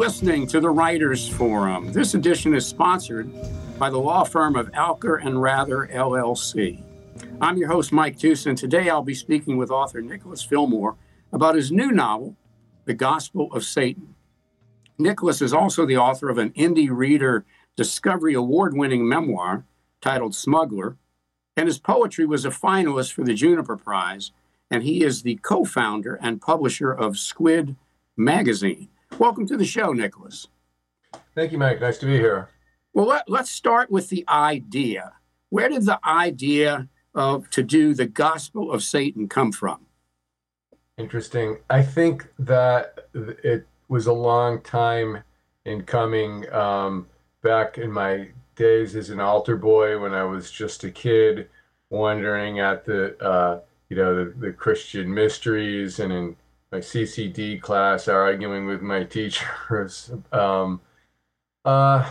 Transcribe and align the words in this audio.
listening 0.00 0.46
to 0.46 0.60
the 0.60 0.70
Writers 0.70 1.28
Forum. 1.28 1.92
This 1.92 2.14
edition 2.14 2.54
is 2.54 2.66
sponsored 2.66 3.30
by 3.78 3.90
the 3.90 3.98
law 3.98 4.24
firm 4.24 4.56
of 4.56 4.72
Alker 4.72 5.22
and 5.22 5.42
Rather 5.42 5.90
LLC. 5.92 6.82
I'm 7.38 7.58
your 7.58 7.68
host, 7.68 7.92
Mike 7.92 8.18
Tucson. 8.18 8.54
Today 8.54 8.88
I'll 8.88 9.02
be 9.02 9.12
speaking 9.12 9.58
with 9.58 9.70
author 9.70 10.00
Nicholas 10.00 10.42
Fillmore 10.42 10.96
about 11.34 11.54
his 11.54 11.70
new 11.70 11.92
novel, 11.92 12.34
The 12.86 12.94
Gospel 12.94 13.52
of 13.52 13.62
Satan. 13.62 14.14
Nicholas 14.96 15.42
is 15.42 15.52
also 15.52 15.84
the 15.84 15.98
author 15.98 16.30
of 16.30 16.38
an 16.38 16.52
IndieReader 16.52 17.44
Discovery 17.76 18.32
Award 18.32 18.74
winning 18.74 19.06
memoir 19.06 19.66
titled 20.00 20.34
Smuggler, 20.34 20.96
and 21.58 21.66
his 21.66 21.78
poetry 21.78 22.24
was 22.24 22.46
a 22.46 22.50
finalist 22.50 23.12
for 23.12 23.22
the 23.22 23.34
Juniper 23.34 23.76
Prize, 23.76 24.32
and 24.70 24.82
he 24.82 25.04
is 25.04 25.24
the 25.24 25.38
co 25.42 25.66
founder 25.66 26.14
and 26.22 26.40
publisher 26.40 26.90
of 26.90 27.18
Squid 27.18 27.76
Magazine. 28.16 28.88
Welcome 29.18 29.46
to 29.48 29.56
the 29.56 29.64
show, 29.64 29.92
Nicholas. 29.92 30.48
Thank 31.34 31.52
you, 31.52 31.58
Mike. 31.58 31.80
Nice 31.80 31.98
to 31.98 32.06
be 32.06 32.16
here. 32.16 32.48
Well, 32.92 33.06
let, 33.06 33.28
us 33.28 33.50
start 33.50 33.90
with 33.90 34.08
the 34.08 34.24
idea. 34.28 35.12
Where 35.48 35.68
did 35.68 35.86
the 35.86 36.00
idea 36.04 36.88
of 37.14 37.50
to 37.50 37.62
do 37.62 37.94
the 37.94 38.06
gospel 38.06 38.72
of 38.72 38.82
Satan 38.82 39.28
come 39.28 39.52
from? 39.52 39.86
Interesting. 40.98 41.58
I 41.68 41.82
think 41.82 42.28
that 42.38 43.08
it 43.14 43.66
was 43.88 44.06
a 44.06 44.12
long 44.12 44.60
time 44.62 45.22
in 45.64 45.82
coming. 45.82 46.50
Um, 46.52 47.06
back 47.42 47.78
in 47.78 47.90
my 47.90 48.28
days 48.56 48.96
as 48.96 49.10
an 49.10 49.20
altar 49.20 49.56
boy, 49.56 49.98
when 49.98 50.12
I 50.12 50.24
was 50.24 50.50
just 50.50 50.84
a 50.84 50.90
kid, 50.90 51.48
wondering 51.88 52.60
at 52.60 52.84
the 52.84 53.16
uh, 53.22 53.60
you 53.88 53.96
know 53.96 54.24
the, 54.24 54.30
the 54.38 54.52
Christian 54.52 55.12
mysteries, 55.12 56.00
and 56.00 56.12
in 56.12 56.36
my 56.72 56.78
CCD 56.78 57.60
class, 57.60 58.06
arguing 58.08 58.66
with 58.66 58.82
my 58.82 59.04
teachers. 59.04 60.10
Um, 60.32 60.80
uh, 61.64 62.08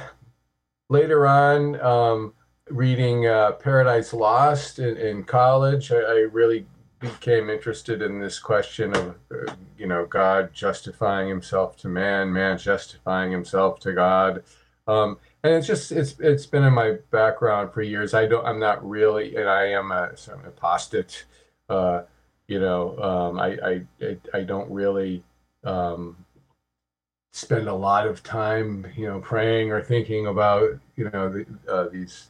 later 0.90 1.26
on, 1.26 1.80
um, 1.80 2.34
reading 2.70 3.26
uh, 3.26 3.54
Paradise 3.54 4.14
Lost 4.14 4.80
in, 4.80 4.98
in 4.98 5.24
college, 5.24 5.92
I, 5.92 5.98
I, 5.98 6.20
really 6.32 6.68
became 7.00 7.50
interested 7.50 8.02
in 8.02 8.20
this 8.20 8.38
question 8.38 8.96
of, 8.96 9.16
uh, 9.32 9.54
you 9.78 9.88
know, 9.88 10.06
God 10.06 10.54
justifying 10.54 11.30
himself 11.30 11.78
to 11.78 11.88
man, 11.88 12.32
man 12.32 12.58
justifying 12.58 13.32
himself 13.32 13.80
to 13.80 13.94
God. 13.94 14.44
Um, 14.88 15.18
and 15.44 15.54
it's 15.54 15.68
just 15.68 15.92
it's 15.92 16.20
it's 16.20 16.46
been 16.46 16.64
in 16.64 16.74
my 16.74 16.98
background 17.12 17.72
for 17.72 17.82
years. 17.82 18.14
I 18.14 18.26
don't 18.26 18.46
I'm 18.46 18.60
not 18.60 18.88
really, 18.88 19.36
and 19.36 19.48
I 19.50 19.68
am 19.68 19.92
a 19.92 20.16
sort 20.18 20.40
of 20.40 20.46
apostate. 20.46 21.26
You 22.50 22.60
know, 22.60 22.98
um, 23.00 23.40
I, 23.40 23.60
I 24.02 24.18
I 24.34 24.42
don't 24.42 24.72
really 24.72 25.24
um, 25.64 26.18
spend 27.32 27.68
a 27.68 27.74
lot 27.76 28.08
of 28.08 28.24
time, 28.24 28.88
you 28.98 29.06
know, 29.06 29.20
praying 29.20 29.72
or 29.72 29.84
thinking 29.84 30.26
about 30.26 30.72
you 30.96 31.12
know 31.12 31.30
the, 31.30 31.46
uh, 31.72 31.90
these 31.90 32.30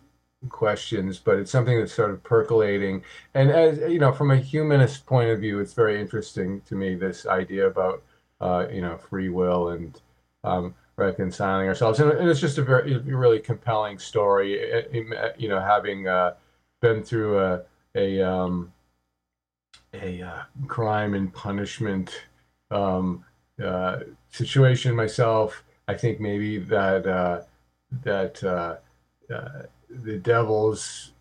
questions, 0.49 1.19
but 1.19 1.37
it's 1.37 1.51
something 1.51 1.79
that's 1.79 1.93
sort 1.93 2.11
of 2.11 2.21
percolating. 2.21 3.01
And 3.33 3.49
as 3.49 3.79
you 3.89 3.97
know, 3.97 4.11
from 4.11 4.31
a 4.31 4.35
humanist 4.35 5.05
point 5.05 5.29
of 5.29 5.39
view, 5.39 5.61
it's 5.61 5.73
very 5.73 6.01
interesting 6.01 6.59
to 6.67 6.75
me 6.75 6.95
this 6.95 7.25
idea 7.25 7.67
about 7.67 8.03
uh, 8.41 8.67
you 8.69 8.81
know 8.81 8.97
free 8.97 9.29
will 9.29 9.69
and 9.69 10.01
um, 10.43 10.75
reconciling 10.97 11.69
ourselves. 11.69 12.01
And, 12.01 12.11
and, 12.11 12.29
it's 12.29 12.41
just 12.41 12.57
a 12.57 12.61
very 12.63 12.97
really 12.97 13.39
compelling 13.39 13.99
story. 13.99 14.55
It, 14.55 14.89
it, 14.91 15.35
you 15.37 15.47
know, 15.47 15.61
having 15.61 16.09
uh, 16.09 16.33
been 16.81 17.03
through 17.03 17.39
a 17.39 17.61
a 17.95 18.21
um, 18.21 18.73
a 19.94 20.22
uh, 20.22 20.42
crime 20.67 21.14
and 21.14 21.33
punishment 21.33 22.26
um, 22.72 23.26
uh, 23.64 24.00
situation 24.30 24.95
myself, 24.95 25.64
I 25.88 25.95
think 25.95 26.20
maybe 26.20 26.60
that 26.60 27.08
uh, 27.08 27.42
that 28.04 28.44
uh, 28.44 28.76
uh, 29.33 29.64
the 29.89 30.17
devil's 30.17 31.11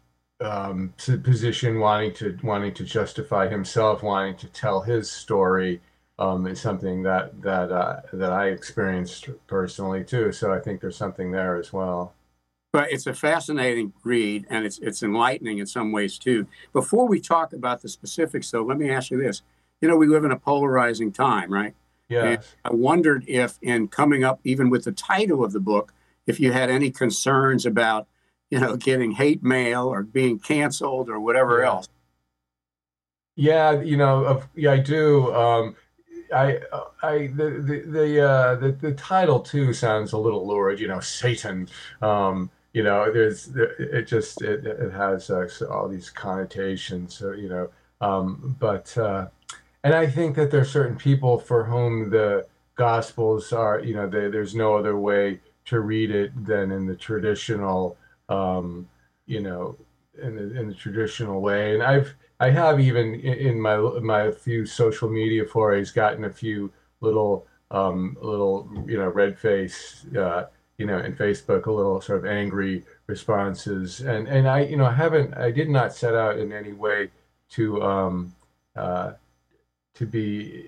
um, 0.40 0.92
position, 0.96 1.80
wanting 1.80 2.14
to 2.14 2.38
wanting 2.42 2.74
to 2.74 2.84
justify 2.84 3.48
himself, 3.48 4.02
wanting 4.02 4.36
to 4.36 4.46
tell 4.48 4.82
his 4.82 5.10
story, 5.10 5.80
um, 6.18 6.46
is 6.46 6.60
something 6.60 7.02
that 7.02 7.40
that 7.42 7.72
uh, 7.72 8.00
that 8.12 8.32
I 8.32 8.48
experienced 8.48 9.28
personally 9.46 10.04
too. 10.04 10.32
So 10.32 10.52
I 10.52 10.60
think 10.60 10.80
there's 10.80 10.96
something 10.96 11.30
there 11.32 11.56
as 11.56 11.72
well. 11.72 12.14
But 12.72 12.92
it's 12.92 13.06
a 13.06 13.14
fascinating 13.14 13.94
read, 14.04 14.46
and 14.50 14.66
it's 14.66 14.78
it's 14.78 15.02
enlightening 15.02 15.58
in 15.58 15.66
some 15.66 15.90
ways 15.90 16.18
too. 16.18 16.46
Before 16.72 17.08
we 17.08 17.20
talk 17.20 17.52
about 17.52 17.80
the 17.80 17.88
specifics, 17.88 18.50
though, 18.50 18.62
let 18.62 18.78
me 18.78 18.90
ask 18.90 19.10
you 19.10 19.16
this: 19.16 19.42
You 19.80 19.88
know, 19.88 19.96
we 19.96 20.06
live 20.06 20.24
in 20.24 20.32
a 20.32 20.38
polarizing 20.38 21.12
time, 21.12 21.52
right? 21.52 21.74
Yeah. 22.08 22.38
I 22.64 22.72
wondered 22.72 23.24
if, 23.28 23.58
in 23.60 23.88
coming 23.88 24.24
up, 24.24 24.40
even 24.42 24.70
with 24.70 24.84
the 24.84 24.92
title 24.92 25.44
of 25.44 25.52
the 25.52 25.60
book, 25.60 25.92
if 26.26 26.40
you 26.40 26.52
had 26.52 26.70
any 26.70 26.90
concerns 26.90 27.66
about 27.66 28.06
you 28.50 28.60
know, 28.60 28.76
getting 28.76 29.12
hate 29.12 29.42
mail 29.42 29.86
or 29.86 30.02
being 30.02 30.38
canceled 30.38 31.08
or 31.08 31.20
whatever 31.20 31.60
yeah. 31.60 31.66
else. 31.66 31.88
Yeah, 33.36 33.80
you 33.80 33.96
know, 33.96 34.42
yeah, 34.54 34.72
I 34.72 34.78
do. 34.78 35.32
Um, 35.34 35.76
I, 36.34 36.58
I, 37.02 37.28
the, 37.28 37.62
the, 37.64 37.82
the, 37.86 38.28
uh, 38.28 38.54
the, 38.56 38.72
the 38.72 38.92
title 38.92 39.40
too 39.40 39.72
sounds 39.72 40.12
a 40.12 40.18
little 40.18 40.46
lurid. 40.46 40.80
You 40.80 40.88
know, 40.88 41.00
Satan. 41.00 41.68
Um, 42.02 42.50
you 42.78 42.84
know, 42.84 43.12
there's, 43.12 43.50
it 43.56 44.06
just, 44.06 44.40
it, 44.40 44.64
it 44.64 44.92
has 44.92 45.30
uh, 45.30 45.48
all 45.68 45.88
these 45.88 46.10
connotations. 46.10 47.20
You 47.20 47.48
know, 47.48 47.66
um, 48.00 48.56
but, 48.60 48.96
uh, 48.96 49.26
and 49.82 49.94
I 49.94 50.06
think 50.06 50.36
that 50.36 50.52
there 50.52 50.60
are 50.60 50.76
certain 50.78 50.96
people 50.96 51.38
for 51.38 51.64
whom 51.64 52.10
the 52.10 52.46
Gospels 52.76 53.52
are, 53.52 53.80
you 53.80 53.94
know, 53.96 54.08
they, 54.08 54.28
there's 54.28 54.54
no 54.54 54.76
other 54.76 54.96
way 54.96 55.40
to 55.70 55.80
read 55.80 56.10
it 56.12 56.30
than 56.50 56.70
in 56.70 56.86
the 56.86 56.94
traditional 56.94 57.96
um, 58.28 58.88
you 59.26 59.40
know, 59.40 59.76
in 60.22 60.36
the, 60.36 60.60
in 60.60 60.68
the 60.68 60.74
traditional 60.74 61.40
way. 61.40 61.74
And 61.74 61.82
I've 61.82 62.14
I 62.40 62.50
have 62.50 62.78
even 62.78 63.14
in 63.16 63.60
my 63.60 63.76
my 63.76 64.30
few 64.30 64.66
social 64.66 65.08
media 65.08 65.44
forays 65.44 65.90
gotten 65.90 66.24
a 66.24 66.30
few 66.30 66.72
little 67.00 67.46
um, 67.70 68.16
little 68.20 68.70
you 68.86 68.96
know 68.96 69.08
red 69.08 69.38
face 69.38 70.06
uh, 70.16 70.44
you 70.78 70.86
know 70.86 70.98
in 70.98 71.14
Facebook 71.14 71.66
a 71.66 71.72
little 71.72 72.00
sort 72.00 72.18
of 72.18 72.26
angry 72.26 72.84
responses 73.06 74.00
and 74.00 74.28
and 74.28 74.48
I 74.48 74.60
you 74.60 74.76
know 74.76 74.86
I 74.86 74.94
haven't 74.94 75.34
I 75.34 75.50
did 75.50 75.68
not 75.68 75.92
set 75.92 76.14
out 76.14 76.38
in 76.38 76.52
any 76.52 76.72
way 76.72 77.10
to 77.50 77.82
um, 77.82 78.34
uh, 78.76 79.12
to 79.94 80.06
be 80.06 80.66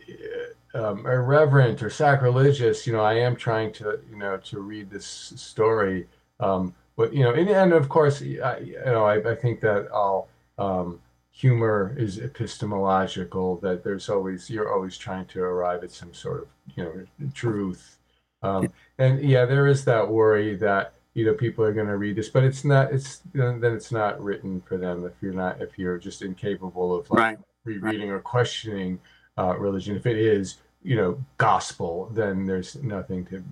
um, 0.74 1.06
irreverent 1.06 1.82
or 1.82 1.90
sacrilegious 1.90 2.86
you 2.86 2.92
know 2.92 3.02
I 3.02 3.14
am 3.14 3.36
trying 3.36 3.72
to 3.74 4.00
you 4.10 4.16
know 4.18 4.36
to 4.36 4.60
read 4.60 4.90
this 4.90 5.06
story 5.06 6.06
um, 6.40 6.74
but 7.00 7.14
you 7.14 7.24
know, 7.24 7.32
and, 7.32 7.48
and 7.48 7.72
of 7.72 7.88
course, 7.88 8.20
I, 8.20 8.58
you 8.58 8.78
know, 8.84 9.04
I, 9.04 9.30
I 9.30 9.34
think 9.34 9.60
that 9.60 9.88
all 9.90 10.28
um, 10.58 11.00
humor 11.30 11.94
is 11.96 12.18
epistemological. 12.18 13.56
That 13.60 13.84
there's 13.84 14.10
always 14.10 14.50
you're 14.50 14.70
always 14.70 14.98
trying 14.98 15.24
to 15.26 15.40
arrive 15.40 15.82
at 15.82 15.92
some 15.92 16.12
sort 16.12 16.42
of 16.42 16.48
you 16.76 16.84
know 16.84 17.28
truth. 17.32 17.96
Um, 18.42 18.68
and 18.98 19.22
yeah, 19.22 19.44
there 19.44 19.66
is 19.66 19.84
that 19.84 20.08
worry 20.08 20.56
that 20.56 20.94
you 21.14 21.26
know 21.26 21.34
people 21.34 21.64
are 21.64 21.72
going 21.72 21.86
to 21.88 21.96
read 21.96 22.16
this, 22.16 22.28
but 22.28 22.44
it's 22.44 22.64
not. 22.64 22.92
It's 22.92 23.22
then 23.32 23.62
it's 23.62 23.92
not 23.92 24.22
written 24.22 24.60
for 24.60 24.76
them 24.76 25.04
if 25.04 25.12
you're 25.20 25.32
not 25.32 25.60
if 25.60 25.78
you're 25.78 25.98
just 25.98 26.22
incapable 26.22 26.94
of 26.94 27.10
like 27.10 27.18
right. 27.18 27.38
rereading 27.64 28.08
right. 28.08 28.16
or 28.16 28.20
questioning 28.20 29.00
uh, 29.38 29.56
religion. 29.58 29.96
If 29.96 30.06
it 30.06 30.16
is 30.16 30.58
you 30.82 30.96
know 30.96 31.22
gospel, 31.38 32.10
then 32.12 32.46
there's 32.46 32.76
nothing 32.76 33.26
to 33.26 33.44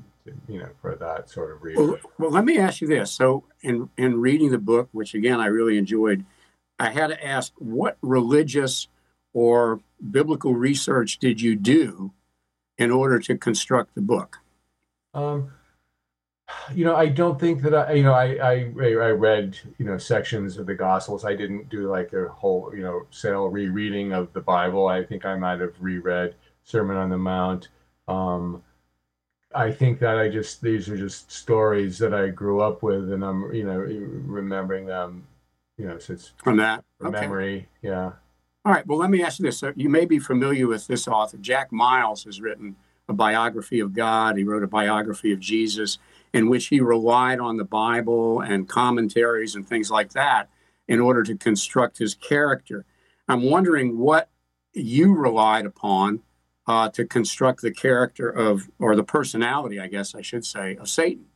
you 0.49 0.60
know, 0.60 0.69
for 0.81 0.94
that 0.97 1.31
sort 1.31 1.52
of 1.52 1.62
reason. 1.62 1.88
Well, 1.88 1.99
well, 2.19 2.31
let 2.31 2.44
me 2.44 2.58
ask 2.58 2.81
you 2.81 2.88
this. 2.88 3.11
So, 3.11 3.44
in 3.62 3.88
in 3.96 4.20
reading 4.20 4.50
the 4.50 4.58
book, 4.58 4.88
which 4.93 5.14
again 5.14 5.41
I 5.41 5.46
really 5.46 5.79
enjoyed, 5.79 6.25
I 6.79 6.91
had 6.91 7.08
to 7.08 7.26
ask, 7.26 7.52
what 7.56 7.99
religious 8.02 8.88
or 9.32 9.81
biblical 10.11 10.55
research 10.55 11.19
did 11.19 11.41
you 11.41 11.56
do 11.56 12.12
in 12.76 12.91
order 12.91 13.19
to 13.19 13.37
construct 13.37 13.94
the 13.94 14.00
book? 14.00 14.38
Um, 15.19 15.53
you 16.75 16.85
know, 16.85 16.97
I 16.97 17.06
don't 17.06 17.38
think 17.38 17.62
that 17.62 17.75
I, 17.75 17.93
you 17.93 18.03
know, 18.03 18.15
I, 18.15 18.37
I, 18.37 18.73
I 18.81 19.11
read, 19.11 19.59
you 19.79 19.85
know, 19.85 19.99
sections 19.99 20.56
of 20.56 20.67
the 20.67 20.75
Gospels. 20.75 21.25
I 21.25 21.35
didn't 21.35 21.69
do 21.69 21.91
like 21.91 22.12
a 22.12 22.29
whole, 22.29 22.73
you 22.75 22.82
know, 22.82 23.06
sale 23.11 23.49
rereading 23.49 24.12
of 24.12 24.32
the 24.32 24.41
Bible. 24.41 24.88
I 24.88 25.05
think 25.05 25.25
I 25.26 25.37
might 25.37 25.61
have 25.61 25.75
reread 25.79 26.35
Sermon 26.65 26.97
on 26.97 27.11
the 27.11 27.19
Mount. 27.19 27.69
Um, 28.06 28.62
I 29.55 29.70
think 29.70 29.99
that 30.00 30.19
I 30.19 30.29
just 30.29 30.62
these 30.62 30.88
are 30.88 30.97
just 30.97 31.31
stories 31.31 31.99
that 31.99 32.15
I 32.15 32.29
grew 32.29 32.61
up 32.61 32.82
with, 32.82 33.12
and 33.12 33.25
I'm 33.25 33.53
you 33.55 33.65
know 33.65 33.79
remembering 33.79 34.87
them, 34.87 35.26
you 35.79 35.87
know, 35.87 35.99
since 35.99 36.32
from 36.43 36.59
that 36.59 36.85
from 36.99 37.09
okay. 37.09 37.23
memory. 37.23 37.69
Yeah. 37.82 38.12
All 38.65 38.73
right. 38.73 38.87
Well, 38.87 38.99
let 38.99 39.11
me 39.11 39.23
ask 39.23 39.38
you 39.38 39.47
this: 39.47 39.59
so 39.59 39.73
you 39.75 39.88
may 39.88 40.05
be 40.05 40.19
familiar 40.19 40.67
with 40.67 40.87
this 40.87 41.09
author, 41.09 41.38
Jack 41.38 41.73
Miles, 41.73 42.25
has 42.25 42.41
written 42.41 42.76
a 43.08 43.14
biography 43.14 43.81
of 43.81 43.94
God. 43.94 44.37
He 44.37 44.44
wrote 44.44 44.62
a 44.62 44.69
biography 44.69 45.32
of 45.32 45.40
Jesus, 45.40 45.99
in 46.32 46.49
which 46.49 46.66
he 46.66 46.81
relied 46.81 47.40
on 47.40 47.56
the 47.56 47.64
Bible 47.64 48.40
and 48.40 48.69
commentaries 48.69 49.55
and 49.55 49.66
things 49.66 49.90
like 49.90 50.12
that 50.12 50.49
in 50.87 51.00
order 51.00 51.22
to 51.22 51.37
construct 51.37 51.99
his 51.99 52.14
character. 52.14 52.84
I'm 53.28 53.43
wondering 53.43 53.99
what 53.99 54.28
you 54.72 55.14
relied 55.14 55.66
upon 55.66 56.20
uh, 56.66 56.90
to 56.90 57.05
construct 57.05 57.62
the 57.62 57.70
character 57.70 58.28
of, 58.28 58.69
or 58.78 58.94
the 58.94 59.05
personality, 59.05 59.81
I 59.81 59.87
guess 59.87 60.14
I 60.14 60.20
should 60.20 60.44
say, 60.44 60.76
of 60.76 60.88
Satan. 60.88 61.26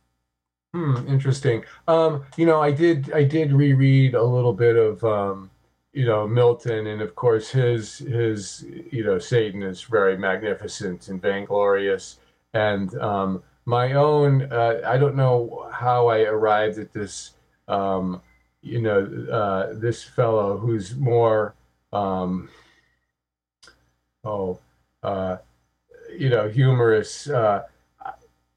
Hmm, 0.73 1.07
interesting. 1.07 1.63
Um, 1.87 2.25
you 2.35 2.47
know, 2.47 2.59
I 2.59 2.71
did 2.71 3.13
I 3.13 3.23
did 3.23 3.53
reread 3.53 4.15
a 4.15 4.23
little 4.23 4.53
bit 4.53 4.75
of 4.75 5.03
um, 5.03 5.51
you 5.93 6.05
know 6.05 6.27
Milton, 6.27 6.87
and 6.87 7.01
of 7.01 7.15
course 7.15 7.49
his 7.49 7.99
his 7.99 8.65
you 8.91 9.03
know 9.03 9.19
Satan 9.19 9.61
is 9.63 9.83
very 9.83 10.17
magnificent 10.17 11.07
and 11.07 11.21
vainglorious, 11.21 12.17
and 12.53 12.93
um, 12.99 13.43
my 13.65 13.93
own 13.93 14.51
uh, 14.51 14.81
I 14.85 14.97
don't 14.97 15.15
know 15.15 15.69
how 15.71 16.07
I 16.07 16.21
arrived 16.21 16.79
at 16.79 16.91
this 16.93 17.31
um, 17.67 18.21
you 18.61 18.81
know 18.81 19.05
uh, 19.31 19.73
this 19.79 20.03
fellow 20.03 20.57
who's 20.57 20.95
more 20.95 21.53
um, 21.93 22.49
oh 24.23 24.59
uh, 25.03 25.37
you 26.17 26.29
know 26.29 26.49
humorous. 26.49 27.29
Uh, 27.29 27.63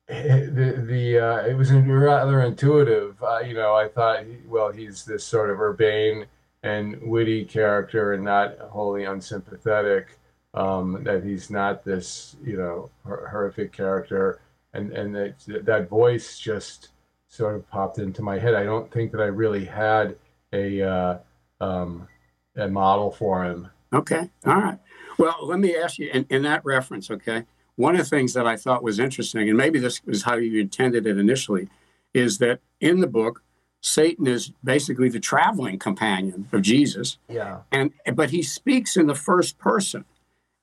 the 0.09 0.85
the 0.87 1.19
uh, 1.19 1.47
it 1.47 1.55
was 1.55 1.71
rather 1.73 2.41
intuitive. 2.43 3.17
You 3.44 3.55
know, 3.55 3.75
I 3.75 3.88
thought, 3.88 4.25
well, 4.47 4.71
he's 4.71 5.05
this 5.05 5.25
sort 5.25 5.50
of 5.50 5.61
urbane 5.61 6.27
and 6.66 7.00
witty 7.02 7.44
character, 7.44 8.14
and 8.14 8.24
not 8.24 8.58
wholly 8.58 9.04
unsympathetic. 9.04 10.18
Um, 10.54 11.04
that 11.04 11.22
he's 11.22 11.50
not 11.50 11.84
this, 11.84 12.36
you 12.42 12.56
know, 12.56 12.90
horrific 13.04 13.72
character, 13.72 14.40
and 14.72 14.90
and 14.92 15.14
that 15.14 15.34
that 15.64 15.88
voice 15.88 16.38
just 16.38 16.88
sort 17.28 17.54
of 17.54 17.68
popped 17.68 17.98
into 17.98 18.22
my 18.22 18.38
head. 18.38 18.54
I 18.54 18.64
don't 18.64 18.90
think 18.90 19.12
that 19.12 19.20
I 19.20 19.26
really 19.26 19.66
had 19.66 20.16
a 20.52 20.82
uh, 20.82 21.18
um, 21.60 22.08
a 22.56 22.68
model 22.68 23.10
for 23.10 23.44
him. 23.44 23.68
Okay, 23.92 24.30
all 24.46 24.60
right. 24.60 24.78
Well, 25.18 25.36
let 25.42 25.60
me 25.60 25.76
ask 25.76 25.98
you 25.98 26.10
in, 26.10 26.26
in 26.30 26.42
that 26.42 26.64
reference. 26.64 27.10
Okay, 27.10 27.44
one 27.76 27.94
of 27.94 27.98
the 28.00 28.16
things 28.16 28.32
that 28.32 28.46
I 28.46 28.56
thought 28.56 28.82
was 28.82 28.98
interesting, 28.98 29.48
and 29.48 29.58
maybe 29.58 29.78
this 29.78 30.00
is 30.06 30.22
how 30.22 30.36
you 30.36 30.60
intended 30.60 31.06
it 31.06 31.18
initially, 31.18 31.68
is 32.14 32.38
that 32.38 32.60
in 32.80 33.00
the 33.00 33.06
book, 33.06 33.42
Satan 33.87 34.27
is 34.27 34.50
basically 34.65 35.09
the 35.09 35.21
traveling 35.21 35.79
companion 35.79 36.49
of 36.50 36.61
Jesus. 36.61 37.19
Yeah. 37.29 37.61
And 37.71 37.93
but 38.15 38.31
he 38.31 38.43
speaks 38.43 38.97
in 38.97 39.06
the 39.06 39.15
first 39.15 39.59
person. 39.59 40.05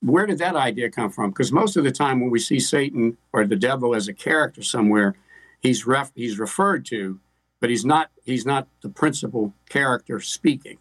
Where 0.02 0.26
did 0.26 0.40
that 0.40 0.58
idea 0.58 0.92
come 0.92 1.10
from? 1.10 1.30
Because 1.30 1.50
most 1.50 1.78
of 1.78 1.86
the 1.86 1.92
time 1.92 2.20
when 2.20 2.32
we 2.32 2.40
see 2.40 2.60
Satan 2.60 3.18
or 3.32 3.46
the 3.46 3.56
devil 3.56 3.96
as 3.96 4.10
a 4.10 4.14
character 4.14 4.62
somewhere, 4.62 5.16
he's 5.62 5.88
ref, 5.88 6.12
he's 6.16 6.38
referred 6.38 6.86
to, 6.88 7.22
but 7.62 7.70
he's 7.70 7.86
not 7.86 8.12
he's 8.26 8.46
not 8.46 8.68
the 8.82 8.90
principal 8.90 9.54
character 9.70 10.20
speaking. 10.20 10.80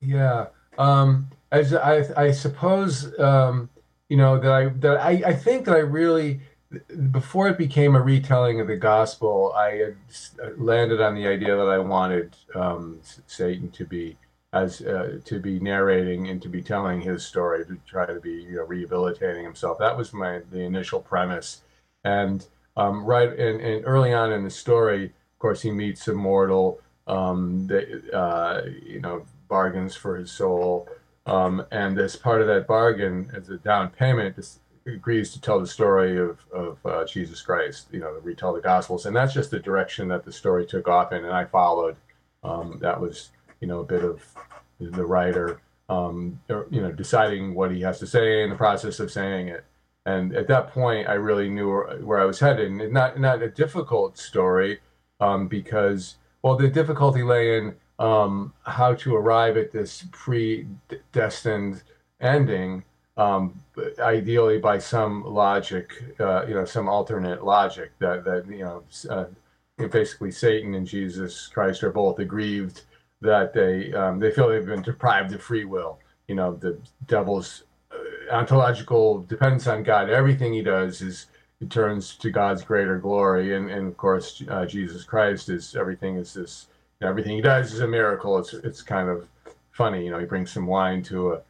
Yeah. 0.00 0.46
Um, 0.78 1.28
as 1.50 1.74
I, 1.74 2.04
I 2.16 2.30
suppose 2.30 3.12
um, 3.20 3.68
you 4.08 4.16
know 4.16 4.40
that 4.40 4.50
I 4.50 4.68
that 4.68 4.96
I, 4.96 5.22
I 5.26 5.34
think 5.34 5.66
that 5.66 5.76
I 5.76 5.80
really 5.80 6.40
before 7.10 7.48
it 7.48 7.58
became 7.58 7.94
a 7.94 8.00
retelling 8.00 8.60
of 8.60 8.66
the 8.66 8.76
gospel, 8.76 9.52
I 9.56 9.70
had 9.72 9.96
landed 10.58 11.00
on 11.00 11.14
the 11.14 11.26
idea 11.26 11.56
that 11.56 11.68
I 11.68 11.78
wanted 11.78 12.36
um, 12.54 13.00
Satan 13.26 13.70
to 13.72 13.84
be 13.84 14.16
as 14.52 14.82
uh, 14.82 15.18
to 15.24 15.40
be 15.40 15.58
narrating 15.60 16.28
and 16.28 16.40
to 16.42 16.48
be 16.48 16.62
telling 16.62 17.00
his 17.00 17.24
story 17.24 17.64
to 17.64 17.78
try 17.86 18.04
to 18.04 18.20
be 18.20 18.30
you 18.30 18.56
know 18.56 18.64
rehabilitating 18.64 19.44
himself. 19.44 19.78
That 19.78 19.96
was 19.96 20.12
my 20.12 20.40
the 20.50 20.60
initial 20.60 21.00
premise, 21.00 21.62
and 22.04 22.46
um, 22.76 23.04
right 23.04 23.28
and, 23.30 23.60
and 23.60 23.84
early 23.86 24.12
on 24.12 24.32
in 24.32 24.44
the 24.44 24.50
story, 24.50 25.06
of 25.06 25.38
course, 25.38 25.62
he 25.62 25.70
meets 25.70 26.06
a 26.08 26.14
mortal 26.14 26.80
um, 27.06 27.66
that 27.68 28.14
uh, 28.14 28.62
you 28.84 29.00
know 29.00 29.24
bargains 29.48 29.94
for 29.94 30.16
his 30.16 30.30
soul. 30.30 30.88
Um, 31.24 31.64
and 31.70 31.98
as 31.98 32.16
part 32.16 32.40
of 32.40 32.48
that 32.48 32.66
bargain, 32.66 33.30
as 33.34 33.48
a 33.48 33.56
down 33.56 33.90
payment, 33.90 34.34
just 34.34 34.58
agrees 34.86 35.32
to 35.32 35.40
tell 35.40 35.60
the 35.60 35.66
story 35.66 36.18
of, 36.18 36.38
of 36.52 36.78
uh, 36.84 37.04
Jesus 37.04 37.42
Christ, 37.42 37.88
you 37.92 38.00
know, 38.00 38.18
retell 38.22 38.52
the 38.52 38.60
Gospels. 38.60 39.06
And 39.06 39.14
that's 39.14 39.34
just 39.34 39.50
the 39.50 39.58
direction 39.58 40.08
that 40.08 40.24
the 40.24 40.32
story 40.32 40.66
took 40.66 40.88
off 40.88 41.12
in, 41.12 41.24
and 41.24 41.32
I 41.32 41.44
followed. 41.44 41.96
Um, 42.44 42.78
that 42.80 43.00
was, 43.00 43.30
you 43.60 43.68
know, 43.68 43.80
a 43.80 43.84
bit 43.84 44.04
of 44.04 44.22
the 44.80 45.04
writer, 45.04 45.60
um, 45.88 46.40
you 46.70 46.82
know, 46.82 46.90
deciding 46.90 47.54
what 47.54 47.70
he 47.70 47.80
has 47.82 47.98
to 48.00 48.06
say 48.06 48.42
in 48.42 48.50
the 48.50 48.56
process 48.56 48.98
of 48.98 49.12
saying 49.12 49.48
it. 49.48 49.64
And 50.06 50.34
at 50.34 50.48
that 50.48 50.72
point, 50.72 51.08
I 51.08 51.14
really 51.14 51.48
knew 51.48 51.70
where, 51.70 51.98
where 51.98 52.20
I 52.20 52.24
was 52.24 52.40
headed. 52.40 52.70
And 52.70 52.92
not, 52.92 53.20
not 53.20 53.42
a 53.42 53.48
difficult 53.48 54.18
story 54.18 54.80
um, 55.20 55.46
because, 55.46 56.16
well, 56.42 56.56
the 56.56 56.68
difficulty 56.68 57.22
lay 57.22 57.58
in 57.58 57.76
um, 58.00 58.52
how 58.64 58.94
to 58.94 59.14
arrive 59.14 59.56
at 59.56 59.70
this 59.70 60.04
predestined 60.10 61.82
ending, 62.20 62.82
um, 63.16 63.62
ideally 63.98 64.58
by 64.58 64.78
some 64.78 65.24
logic, 65.24 65.92
uh, 66.18 66.46
you 66.46 66.54
know, 66.54 66.64
some 66.64 66.88
alternate 66.88 67.44
logic 67.44 67.92
that 67.98 68.24
that 68.24 68.46
you 68.48 68.64
know, 68.64 68.82
uh, 69.10 69.26
basically 69.88 70.30
Satan 70.30 70.74
and 70.74 70.86
Jesus 70.86 71.48
Christ 71.48 71.82
are 71.82 71.92
both 71.92 72.18
aggrieved 72.18 72.82
that 73.20 73.52
they 73.52 73.92
um, 73.92 74.18
they 74.18 74.30
feel 74.30 74.48
they've 74.48 74.66
been 74.66 74.82
deprived 74.82 75.32
of 75.32 75.42
free 75.42 75.64
will. 75.64 75.98
You 76.28 76.34
know, 76.36 76.54
the 76.54 76.78
devil's 77.06 77.64
uh, 77.90 78.34
ontological 78.34 79.22
dependence 79.22 79.66
on 79.66 79.82
God. 79.82 80.08
Everything 80.08 80.52
he 80.52 80.62
does 80.62 81.02
is 81.02 81.26
it 81.60 81.70
turns 81.70 82.16
to 82.16 82.30
God's 82.30 82.62
greater 82.62 82.98
glory, 82.98 83.54
and 83.54 83.70
and 83.70 83.88
of 83.88 83.96
course 83.96 84.42
uh, 84.48 84.64
Jesus 84.66 85.04
Christ 85.04 85.48
is 85.48 85.76
everything 85.76 86.16
is 86.16 86.34
this 86.34 86.66
everything 87.02 87.36
he 87.36 87.42
does 87.42 87.72
is 87.72 87.80
a 87.80 87.88
miracle. 87.88 88.38
It's 88.38 88.54
it's 88.54 88.82
kind 88.82 89.08
of 89.08 89.26
funny, 89.72 90.04
you 90.04 90.10
know. 90.10 90.18
He 90.18 90.26
brings 90.26 90.50
some 90.50 90.66
wine 90.66 91.02
to 91.04 91.34
a 91.34 91.42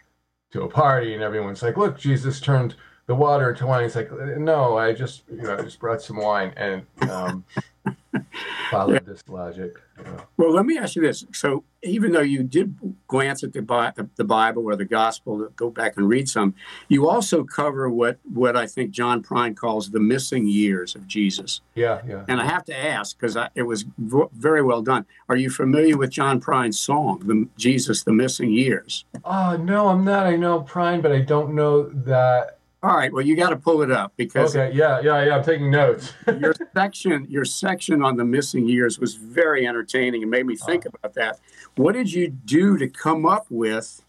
to 0.52 0.62
a 0.62 0.68
party, 0.68 1.14
and 1.14 1.22
everyone's 1.22 1.62
like, 1.62 1.76
"Look, 1.76 1.98
Jesus 1.98 2.40
turned 2.40 2.74
the 3.06 3.14
water 3.14 3.50
into 3.50 3.66
wine." 3.66 3.82
He's 3.82 3.96
like, 3.96 4.10
"No, 4.38 4.78
I 4.78 4.92
just 4.92 5.22
you 5.30 5.42
know 5.42 5.56
I 5.56 5.62
just 5.62 5.80
brought 5.80 6.00
some 6.02 6.16
wine," 6.16 6.52
and 6.56 6.86
um, 7.10 7.44
follow 8.70 8.98
this 9.00 9.22
logic. 9.28 9.74
You 9.98 10.04
know. 10.04 10.22
Well, 10.36 10.52
let 10.52 10.66
me 10.66 10.78
ask 10.78 10.96
you 10.96 11.02
this. 11.02 11.24
So, 11.32 11.64
even 11.82 12.12
though 12.12 12.20
you 12.20 12.42
did 12.42 12.76
glance 13.08 13.42
at 13.42 13.52
the, 13.52 14.08
the 14.16 14.24
Bible 14.24 14.64
or 14.66 14.76
the 14.76 14.84
Gospel, 14.84 15.48
go 15.56 15.70
back 15.70 15.96
and 15.96 16.08
read 16.08 16.28
some, 16.28 16.54
you 16.88 17.08
also 17.08 17.44
cover 17.44 17.90
what, 17.90 18.18
what 18.32 18.56
I 18.56 18.66
think 18.66 18.90
John 18.92 19.22
Prine 19.22 19.56
calls 19.56 19.90
the 19.90 20.00
missing 20.00 20.46
years 20.46 20.94
of 20.94 21.06
Jesus. 21.06 21.60
Yeah, 21.74 22.00
yeah. 22.06 22.24
And 22.28 22.40
I 22.40 22.46
have 22.46 22.64
to 22.66 22.76
ask, 22.76 23.18
because 23.18 23.36
it 23.54 23.62
was 23.62 23.84
v- 23.98 24.28
very 24.32 24.62
well 24.62 24.82
done. 24.82 25.06
Are 25.28 25.36
you 25.36 25.50
familiar 25.50 25.96
with 25.96 26.10
John 26.10 26.40
Prine's 26.40 26.78
song, 26.78 27.20
the, 27.26 27.48
Jesus, 27.56 28.04
the 28.04 28.12
Missing 28.12 28.52
Years? 28.52 29.04
Oh, 29.24 29.56
no, 29.56 29.88
I'm 29.88 30.04
not. 30.04 30.26
I 30.26 30.36
know 30.36 30.60
Prine, 30.62 31.02
but 31.02 31.12
I 31.12 31.20
don't 31.20 31.54
know 31.54 31.88
that 31.88 32.58
all 32.82 32.96
right. 32.96 33.12
Well, 33.12 33.24
you 33.24 33.36
got 33.36 33.50
to 33.50 33.56
pull 33.56 33.82
it 33.82 33.92
up 33.92 34.12
because 34.16 34.56
okay. 34.56 34.74
Yeah, 34.76 35.00
yeah, 35.00 35.24
yeah. 35.24 35.36
I'm 35.36 35.44
taking 35.44 35.70
notes. 35.70 36.12
your 36.40 36.52
section, 36.74 37.26
your 37.28 37.44
section 37.44 38.02
on 38.02 38.16
the 38.16 38.24
missing 38.24 38.68
years 38.68 38.98
was 38.98 39.14
very 39.14 39.66
entertaining 39.66 40.22
and 40.22 40.30
made 40.30 40.46
me 40.46 40.56
think 40.56 40.84
uh, 40.84 40.90
about 40.92 41.14
that. 41.14 41.38
What 41.76 41.92
did 41.92 42.12
you 42.12 42.28
do 42.28 42.76
to 42.78 42.88
come 42.88 43.24
up 43.24 43.46
with 43.50 44.02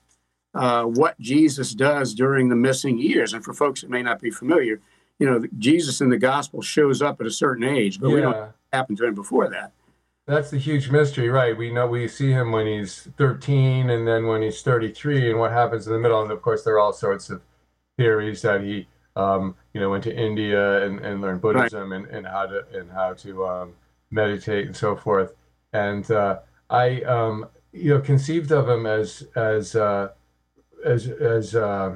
uh, 0.56 0.86
what 0.86 1.20
Jesus 1.20 1.74
does 1.74 2.15
during 2.15 2.50
the 2.50 2.56
missing 2.56 2.98
years? 2.98 3.34
And 3.34 3.44
for 3.44 3.53
folks 3.53 3.82
that 3.82 3.92
may 3.92 4.01
not 4.01 4.20
be 4.20 4.32
familiar, 4.32 4.82
you 5.20 5.30
know, 5.30 5.46
Jesus 5.60 6.01
in 6.01 6.10
the 6.10 6.18
gospel 6.18 6.63
shows 6.63 7.00
up 7.01 7.22
at 7.22 7.27
a 7.27 7.32
certain 7.32 7.63
age, 7.63 8.00
but 8.00 8.10
yeah. 8.10 8.15
we 8.15 8.22
don't 8.22 8.51
happen 8.72 8.96
to 8.96 9.06
him 9.06 9.13
before 9.13 9.50
that. 9.50 9.72
That's 10.25 10.50
the 10.50 10.58
huge 10.58 10.89
mystery, 10.89 11.30
right? 11.30 11.56
We 11.56 11.72
know 11.72 11.86
we 11.86 12.08
see 12.08 12.32
him 12.32 12.51
when 12.51 12.65
he's 12.65 13.10
13 13.18 13.89
and 13.89 14.08
then 14.08 14.25
when 14.25 14.42
he's 14.42 14.62
33 14.62 15.30
and 15.30 15.39
what 15.39 15.51
happens 15.51 15.86
in 15.86 15.94
the 15.94 16.00
middle. 16.00 16.22
And 16.22 16.32
of 16.32 16.42
course, 16.42 16.63
there 16.63 16.75
are 16.75 16.80
all 16.80 16.94
sorts 16.94 17.30
of 17.30 17.42
theories 17.98 18.42
that 18.42 18.62
he 18.62 18.88
um, 19.16 19.56
you 19.74 19.80
know 19.80 19.90
went 19.90 20.04
to 20.06 20.16
India 20.16 20.86
and, 20.86 21.00
and 21.00 21.22
learned 21.22 21.42
Buddhism 21.42 21.92
right. 21.92 22.02
and, 22.02 22.08
and 22.10 22.28
how 22.28 22.46
to 22.46 22.66
and 22.74 22.92
how 22.92 23.14
to 23.14 23.46
um, 23.46 23.74
meditate 24.12 24.66
and 24.66 24.76
so 24.76 24.96
forth. 24.96 25.34
And 25.74 26.10
uh, 26.12 26.40
I 26.70 27.02
um, 27.02 27.48
you 27.72 27.94
know 27.94 28.02
conceived 28.02 28.52
of 28.52 28.70
him 28.70 28.86
as 28.86 29.28
as 29.36 29.76
uh, 29.76 30.10
as 30.86 31.08
as 31.08 31.56
uh, 31.56 31.96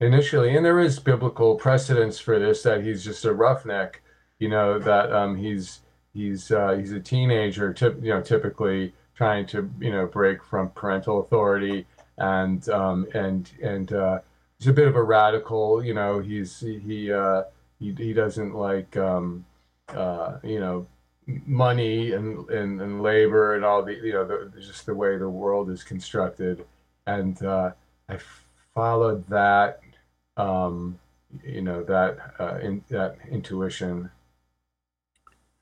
initially, 0.00 0.56
and 0.56 0.64
there 0.64 0.80
is 0.80 0.98
biblical 0.98 1.56
precedence 1.56 2.18
for 2.18 2.38
this 2.38 2.62
that 2.62 2.84
he's 2.84 3.04
just 3.04 3.24
a 3.24 3.32
roughneck. 3.32 4.02
You 4.38 4.48
know 4.48 4.78
that 4.78 5.12
um, 5.12 5.36
he's 5.36 5.80
he's 6.12 6.50
uh, 6.50 6.76
he's 6.78 6.92
a 6.92 7.00
teenager, 7.00 7.72
tip, 7.72 7.98
you 8.02 8.10
know, 8.10 8.20
typically 8.20 8.92
trying 9.14 9.46
to 9.46 9.70
you 9.80 9.90
know 9.90 10.06
break 10.06 10.42
from 10.44 10.70
parental 10.70 11.20
authority 11.20 11.86
and 12.18 12.68
um, 12.68 13.06
and 13.14 13.50
and 13.62 13.92
uh, 13.92 14.20
he's 14.58 14.68
a 14.68 14.72
bit 14.72 14.88
of 14.88 14.96
a 14.96 15.02
radical. 15.02 15.84
You 15.84 15.94
know, 15.94 16.20
he's 16.20 16.60
he 16.60 17.12
uh, 17.12 17.44
he 17.78 17.94
he 17.94 18.12
doesn't 18.12 18.54
like 18.54 18.96
um, 18.96 19.44
uh, 19.88 20.38
you 20.42 20.60
know 20.60 20.86
money 21.26 22.12
and, 22.12 22.48
and 22.50 22.80
and 22.80 23.02
labor 23.02 23.54
and 23.54 23.64
all 23.64 23.82
the 23.82 23.94
you 23.94 24.12
know 24.12 24.26
the, 24.26 24.60
just 24.60 24.86
the 24.86 24.94
way 24.94 25.16
the 25.16 25.28
world 25.28 25.70
is 25.70 25.82
constructed. 25.82 26.64
And 27.06 27.42
uh, 27.42 27.72
I 28.08 28.18
followed 28.74 29.26
that 29.28 29.80
um, 30.36 30.98
you 31.44 31.62
know 31.62 31.82
that 31.84 32.18
uh, 32.38 32.58
in 32.62 32.84
that 32.90 33.16
intuition. 33.30 34.10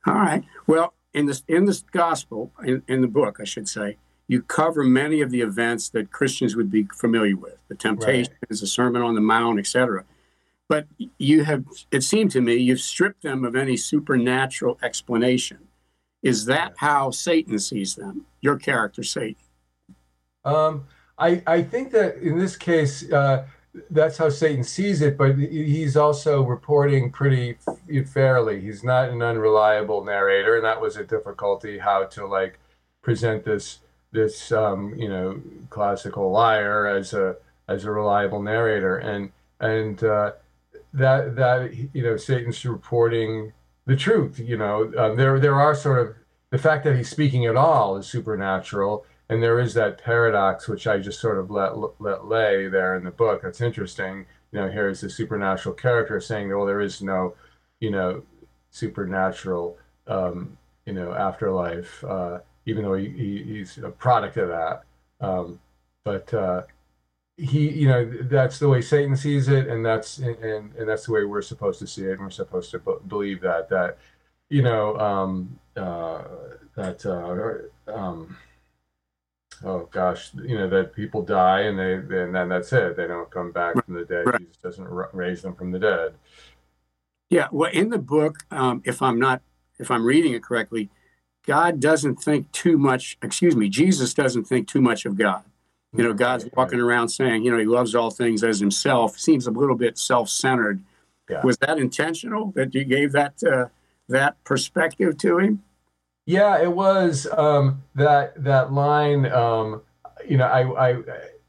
All 0.07 0.15
right. 0.15 0.45
Well, 0.67 0.95
in 1.15 1.27
this 1.27 1.43
in 1.47 1.65
this 1.65 1.83
gospel 1.83 2.53
in, 2.65 2.83
in 2.89 3.03
the 3.03 3.09
book, 3.09 3.39
I 3.41 3.45
should 3.45 3.69
say, 3.69 3.97
you 4.33 4.41
cover 4.41 4.83
many 4.83 5.21
of 5.21 5.31
the 5.31 5.43
events 5.43 5.91
that 5.91 6.11
Christians 6.11 6.57
would 6.57 6.71
be 6.71 6.89
familiar 6.95 7.37
with 7.37 7.59
the 7.69 7.75
temptations, 7.75 8.31
right. 8.31 8.59
the 8.59 8.67
Sermon 8.67 9.03
on 9.03 9.15
the 9.15 9.21
Mount, 9.21 9.59
etc. 9.59 10.07
but 10.69 10.87
you 11.19 11.45
have, 11.45 11.67
it 11.91 12.03
seemed 12.03 12.31
to 12.31 12.41
me, 12.41 12.55
you've 12.55 12.81
stripped 12.81 13.23
them 13.23 13.45
of 13.45 13.55
any 13.55 13.77
supernatural 13.77 14.79
explanation. 14.83 15.59
Is 16.23 16.47
that 16.47 16.73
how 16.79 17.11
Satan 17.11 17.59
sees 17.59 17.95
them? 17.95 18.25
Your 18.41 18.57
character, 18.57 19.03
Satan. 19.03 19.43
Um, 20.47 20.87
I 21.19 21.43
I 21.47 21.63
think 21.63 21.93
that 21.93 22.17
in 22.17 22.39
this 22.39 22.57
case, 22.57 23.13
uh, 23.13 23.45
that's 23.91 24.17
how 24.17 24.31
Satan 24.31 24.65
sees 24.65 25.03
it, 25.03 25.19
but 25.19 25.37
he's 25.37 25.97
also 25.97 26.43
reporting 26.43 27.11
pretty 27.11 27.59
fairly. 28.07 28.61
He's 28.61 28.83
not 28.83 29.11
an 29.11 29.21
unreliable 29.21 30.03
narrator, 30.05 30.57
and 30.57 30.65
that 30.65 30.81
was 30.81 30.97
a 30.97 31.05
difficulty 31.05 31.79
how 31.79 32.05
to 32.05 32.27
like 32.27 32.59
present 33.03 33.45
this 33.45 33.81
this 34.13 34.53
um, 34.53 34.95
you 34.97 35.09
know 35.09 35.41
classical 35.71 36.31
liar 36.31 36.87
as 36.87 37.13
a 37.13 37.37
as 37.69 37.85
a 37.85 37.91
reliable 37.91 38.43
narrator, 38.43 38.97
and 38.97 39.33
and 39.61 40.03
uh, 40.05 40.33
that 40.93 41.37
that 41.37 41.75
you 41.93 42.03
know 42.03 42.17
Satan's 42.17 42.65
reporting 42.65 43.53
the 43.87 43.97
truth. 43.97 44.39
You 44.39 44.57
know, 44.57 44.93
um, 44.97 45.17
there 45.17 45.39
there 45.41 45.61
are 45.61 45.75
sort 45.75 46.07
of 46.07 46.15
the 46.51 46.59
fact 46.59 46.85
that 46.85 46.97
he's 46.97 47.09
speaking 47.09 47.47
at 47.47 47.57
all 47.57 47.97
is 47.97 48.07
supernatural, 48.07 49.07
and 49.29 49.43
there 49.43 49.59
is 49.59 49.75
that 49.75 50.03
paradox 50.03 50.69
which 50.69 50.87
I 50.87 50.99
just 50.99 51.21
sort 51.21 51.39
of 51.39 51.51
let 51.51 51.73
let 52.01 52.27
lay 52.27 52.69
there 52.69 52.95
in 52.97 53.05
the 53.05 53.11
book. 53.11 53.43
That's 53.43 53.61
interesting. 53.61 54.27
You 54.53 54.61
know, 54.61 54.71
here 54.71 54.89
is 54.89 55.01
the 55.01 55.11
supernatural 55.11 55.75
character 55.75 56.21
saying, 56.21 56.51
"Well, 56.51 56.67
there 56.67 56.83
is 56.83 57.01
no, 57.03 57.35
you 57.81 57.91
know, 57.91 58.23
supernatural, 58.71 59.79
um, 60.07 60.59
you 60.85 60.93
know, 60.93 61.13
afterlife, 61.13 62.05
uh, 62.05 62.41
even 62.67 62.85
though 62.85 62.95
he, 62.95 63.09
he, 63.09 63.43
he's 63.45 63.79
a 63.79 63.91
product 63.91 64.37
of 64.37 64.49
that." 64.49 64.83
Um, 65.21 65.61
but 66.05 66.33
uh, 66.35 66.63
he 67.37 67.71
you 67.71 67.89
know 67.89 68.11
that's 68.23 68.59
the 68.59 68.69
way 68.69 68.81
satan 68.81 69.17
sees 69.17 69.49
it 69.49 69.67
and 69.67 69.85
that's 69.85 70.19
and 70.19 70.75
and 70.77 70.89
that's 70.89 71.07
the 71.07 71.13
way 71.13 71.25
we're 71.25 71.43
supposed 71.43 71.79
to 71.79 71.87
see 71.87 72.05
it 72.05 72.13
and 72.13 72.21
we're 72.21 72.31
supposed 72.31 72.71
to 72.71 72.79
b- 72.79 72.93
believe 73.09 73.41
that 73.41 73.69
that 73.69 73.99
you 74.51 74.63
know 74.63 74.97
um 74.99 75.59
uh 75.77 76.23
that 76.77 77.05
uh 77.07 77.93
um 77.93 78.37
oh 79.65 79.89
gosh 79.91 80.31
you 80.35 80.59
know 80.59 80.69
that 80.69 80.95
people 80.95 81.23
die 81.23 81.61
and 81.63 81.79
they 81.79 81.95
and 81.95 82.35
then 82.35 82.49
that's 82.51 82.73
it 82.73 82.97
they 82.97 83.07
don't 83.07 83.31
come 83.31 83.51
back 83.51 83.83
from 83.85 83.95
the 83.95 84.05
dead 84.05 84.27
right. 84.27 84.39
jesus 84.39 84.57
doesn't 84.59 84.87
r- 84.87 85.11
raise 85.15 85.41
them 85.41 85.55
from 85.55 85.73
the 85.73 85.79
dead 85.79 86.15
yeah 87.31 87.49
well 87.51 87.71
in 87.73 87.89
the 87.89 87.99
book 87.99 88.45
um 88.51 88.83
if 88.85 89.01
i'm 89.01 89.19
not 89.19 89.41
if 89.79 89.91
i'm 89.91 90.05
reading 90.05 90.35
it 90.35 90.43
correctly 90.43 90.91
god 91.47 91.81
doesn't 91.81 92.17
think 92.17 92.51
too 92.53 92.79
much 92.79 93.17
excuse 93.23 93.57
me 93.57 93.69
jesus 93.69 94.15
doesn't 94.15 94.45
think 94.45 94.69
too 94.69 94.81
much 94.81 95.05
of 95.05 95.17
god 95.17 95.45
you 95.95 96.03
know, 96.03 96.15
God's 96.15 96.49
walking 96.55 96.81
around 96.81 97.11
saying, 97.11 97.45
you 97.45 97.51
know, 97.51 97.59
he 97.59 97.67
loves 97.67 97.95
all 97.95 98.11
things 98.11 98.43
as 98.43 98.61
himself. 98.61 99.19
Seems 99.19 99.47
a 99.47 99.51
little 99.51 99.77
bit 99.77 99.99
self-centered. 99.99 100.81
Yeah. 101.29 101.45
Was 101.45 101.59
that 101.59 101.79
intentional 101.79 102.53
that 102.57 102.75
you 102.75 102.85
gave 102.85 103.13
that 103.13 103.35
uh, 103.45 103.67
that 104.09 104.43
perspective 104.45 105.19
to 105.19 105.39
him? 105.39 105.63
Yeah, 106.27 106.61
it 106.63 106.73
was 106.73 107.27
um, 107.37 107.83
that 107.95 108.43
that 108.43 108.73
line. 108.73 109.27
Um, 109.27 109.83
you 110.27 110.37
know, 110.37 110.47
I 110.47 110.91
I 110.91 111.03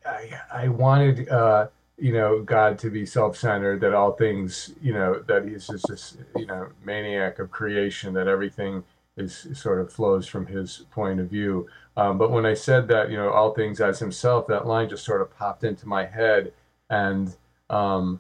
I, 0.05 0.39
I 0.53 0.67
wanted 0.67 1.29
uh, 1.29 1.67
you 1.97 2.13
know 2.13 2.41
God 2.41 2.77
to 2.79 2.89
be 2.89 3.05
self-centered. 3.05 3.81
That 3.81 3.93
all 3.93 4.12
things, 4.12 4.73
you 4.81 4.93
know, 4.93 5.19
that 5.27 5.45
he's 5.47 5.67
just 5.67 5.88
this 5.88 6.17
you 6.35 6.45
know 6.45 6.67
maniac 6.83 7.39
of 7.39 7.50
creation. 7.50 8.13
That 8.13 8.27
everything 8.27 8.83
is 9.17 9.48
sort 9.53 9.79
of 9.79 9.91
flows 9.91 10.27
from 10.27 10.46
his 10.48 10.86
point 10.91 11.20
of 11.20 11.29
view. 11.29 11.67
Um, 11.96 12.17
but 12.17 12.32
when 12.32 12.46
I 12.46 12.53
said 12.53 12.88
that, 12.88 13.12
you 13.12 13.17
know, 13.17 13.29
all 13.29 13.53
things 13.53 13.79
as 13.79 14.00
himself, 14.00 14.48
that 14.48 14.65
line 14.65 14.89
just 14.89 15.05
sort 15.05 15.22
of 15.22 15.36
popped 15.38 15.63
into 15.63 15.88
my 15.88 16.05
head, 16.05 16.53
and 16.89 17.36
um, 17.70 18.20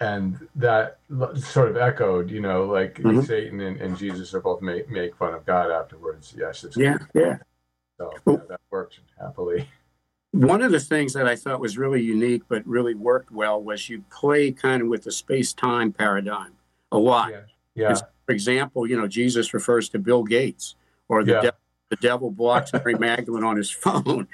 and 0.00 0.48
that 0.54 0.98
sort 1.36 1.70
of 1.70 1.76
echoed, 1.76 2.30
you 2.30 2.40
know, 2.40 2.64
like 2.64 2.94
mm-hmm. 2.94 3.22
Satan 3.22 3.60
and, 3.60 3.80
and, 3.80 3.96
Jesus 3.96 4.34
are 4.34 4.40
both 4.40 4.60
make 4.60 4.90
make 4.90 5.16
fun 5.16 5.34
of 5.34 5.46
God 5.46 5.70
afterwards. 5.70 6.34
Yes, 6.36 6.64
yeah, 6.76 6.98
yeah. 7.14 7.38
So 7.98 8.12
yeah, 8.26 8.36
that 8.48 8.60
worked 8.70 9.00
happily. 9.18 9.68
One 10.32 10.60
of 10.60 10.70
the 10.70 10.80
things 10.80 11.14
that 11.14 11.26
I 11.26 11.34
thought 11.34 11.60
was 11.60 11.78
really 11.78 12.02
unique, 12.02 12.42
but 12.48 12.66
really 12.66 12.94
worked 12.94 13.30
well, 13.30 13.62
was 13.62 13.88
you 13.88 14.04
play 14.10 14.52
kind 14.52 14.82
of 14.82 14.88
with 14.88 15.04
the 15.04 15.12
space 15.12 15.54
time 15.54 15.92
paradigm 15.92 16.52
a 16.92 16.98
lot. 16.98 17.30
Yeah. 17.30 17.40
yeah. 17.74 17.96
For 18.26 18.32
example, 18.32 18.86
you 18.86 18.96
know, 18.96 19.06
Jesus 19.06 19.54
refers 19.54 19.88
to 19.90 19.98
Bill 19.98 20.24
Gates 20.24 20.74
or 21.08 21.24
the 21.24 21.40
yeah 21.44 21.50
the 21.88 21.96
devil 21.96 22.30
blocks 22.30 22.72
Mary 22.72 22.94
Magdalene 22.98 23.44
on 23.44 23.56
his 23.56 23.70
phone. 23.70 24.28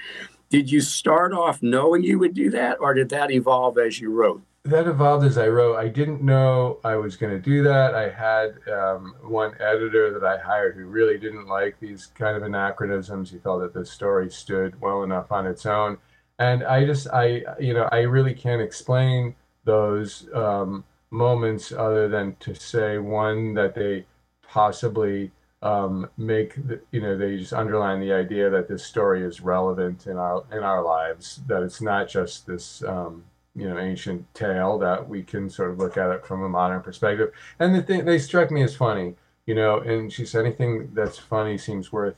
Did 0.48 0.70
you 0.70 0.80
start 0.80 1.32
off 1.32 1.62
knowing 1.62 2.02
you 2.02 2.18
would 2.18 2.34
do 2.34 2.50
that, 2.50 2.78
or 2.80 2.92
did 2.94 3.08
that 3.10 3.30
evolve 3.30 3.78
as 3.78 4.00
you 4.00 4.10
wrote? 4.10 4.42
That 4.64 4.86
evolved 4.86 5.24
as 5.24 5.38
I 5.38 5.48
wrote. 5.48 5.76
I 5.76 5.88
didn't 5.88 6.22
know 6.22 6.78
I 6.84 6.94
was 6.96 7.16
going 7.16 7.32
to 7.32 7.40
do 7.40 7.62
that. 7.64 7.94
I 7.94 8.10
had 8.10 8.58
um, 8.72 9.14
one 9.22 9.54
editor 9.60 10.12
that 10.12 10.24
I 10.24 10.38
hired 10.38 10.76
who 10.76 10.84
really 10.86 11.18
didn't 11.18 11.46
like 11.46 11.80
these 11.80 12.06
kind 12.06 12.36
of 12.36 12.42
anachronisms. 12.44 13.30
He 13.30 13.38
felt 13.38 13.62
that 13.62 13.74
the 13.74 13.84
story 13.84 14.30
stood 14.30 14.80
well 14.80 15.02
enough 15.02 15.32
on 15.32 15.46
its 15.46 15.66
own, 15.66 15.98
and 16.38 16.64
I 16.64 16.84
just, 16.84 17.08
I, 17.08 17.42
you 17.58 17.74
know, 17.74 17.88
I 17.90 18.00
really 18.00 18.34
can't 18.34 18.62
explain 18.62 19.34
those 19.64 20.28
um, 20.34 20.84
moments 21.12 21.72
other 21.72 22.08
than 22.08 22.34
to 22.40 22.54
say 22.54 22.98
one 22.98 23.54
that 23.54 23.74
they 23.74 24.04
possibly 24.42 25.30
um, 25.62 26.08
make 26.16 26.54
the, 26.66 26.80
you 26.90 27.00
know 27.00 27.16
they 27.16 27.36
just 27.36 27.52
underline 27.52 28.00
the 28.00 28.12
idea 28.12 28.50
that 28.50 28.66
this 28.66 28.84
story 28.84 29.22
is 29.22 29.40
relevant 29.40 30.06
in 30.06 30.16
our 30.16 30.44
in 30.50 30.64
our 30.64 30.82
lives 30.82 31.40
that 31.46 31.62
it's 31.62 31.80
not 31.80 32.08
just 32.08 32.46
this 32.46 32.82
um, 32.82 33.24
you 33.54 33.68
know 33.68 33.78
ancient 33.78 34.32
tale 34.34 34.78
that 34.78 35.08
we 35.08 35.22
can 35.22 35.48
sort 35.48 35.70
of 35.70 35.78
look 35.78 35.96
at 35.96 36.10
it 36.10 36.26
from 36.26 36.42
a 36.42 36.48
modern 36.48 36.82
perspective. 36.82 37.32
And 37.60 37.74
the 37.74 37.82
thing 37.82 38.04
they 38.04 38.18
struck 38.18 38.50
me 38.50 38.62
as 38.62 38.74
funny 38.74 39.14
you 39.46 39.54
know 39.54 39.78
and 39.78 40.12
she 40.12 40.24
said 40.26 40.44
anything 40.46 40.90
that's 40.94 41.18
funny 41.18 41.58
seems 41.58 41.92
worth 41.92 42.16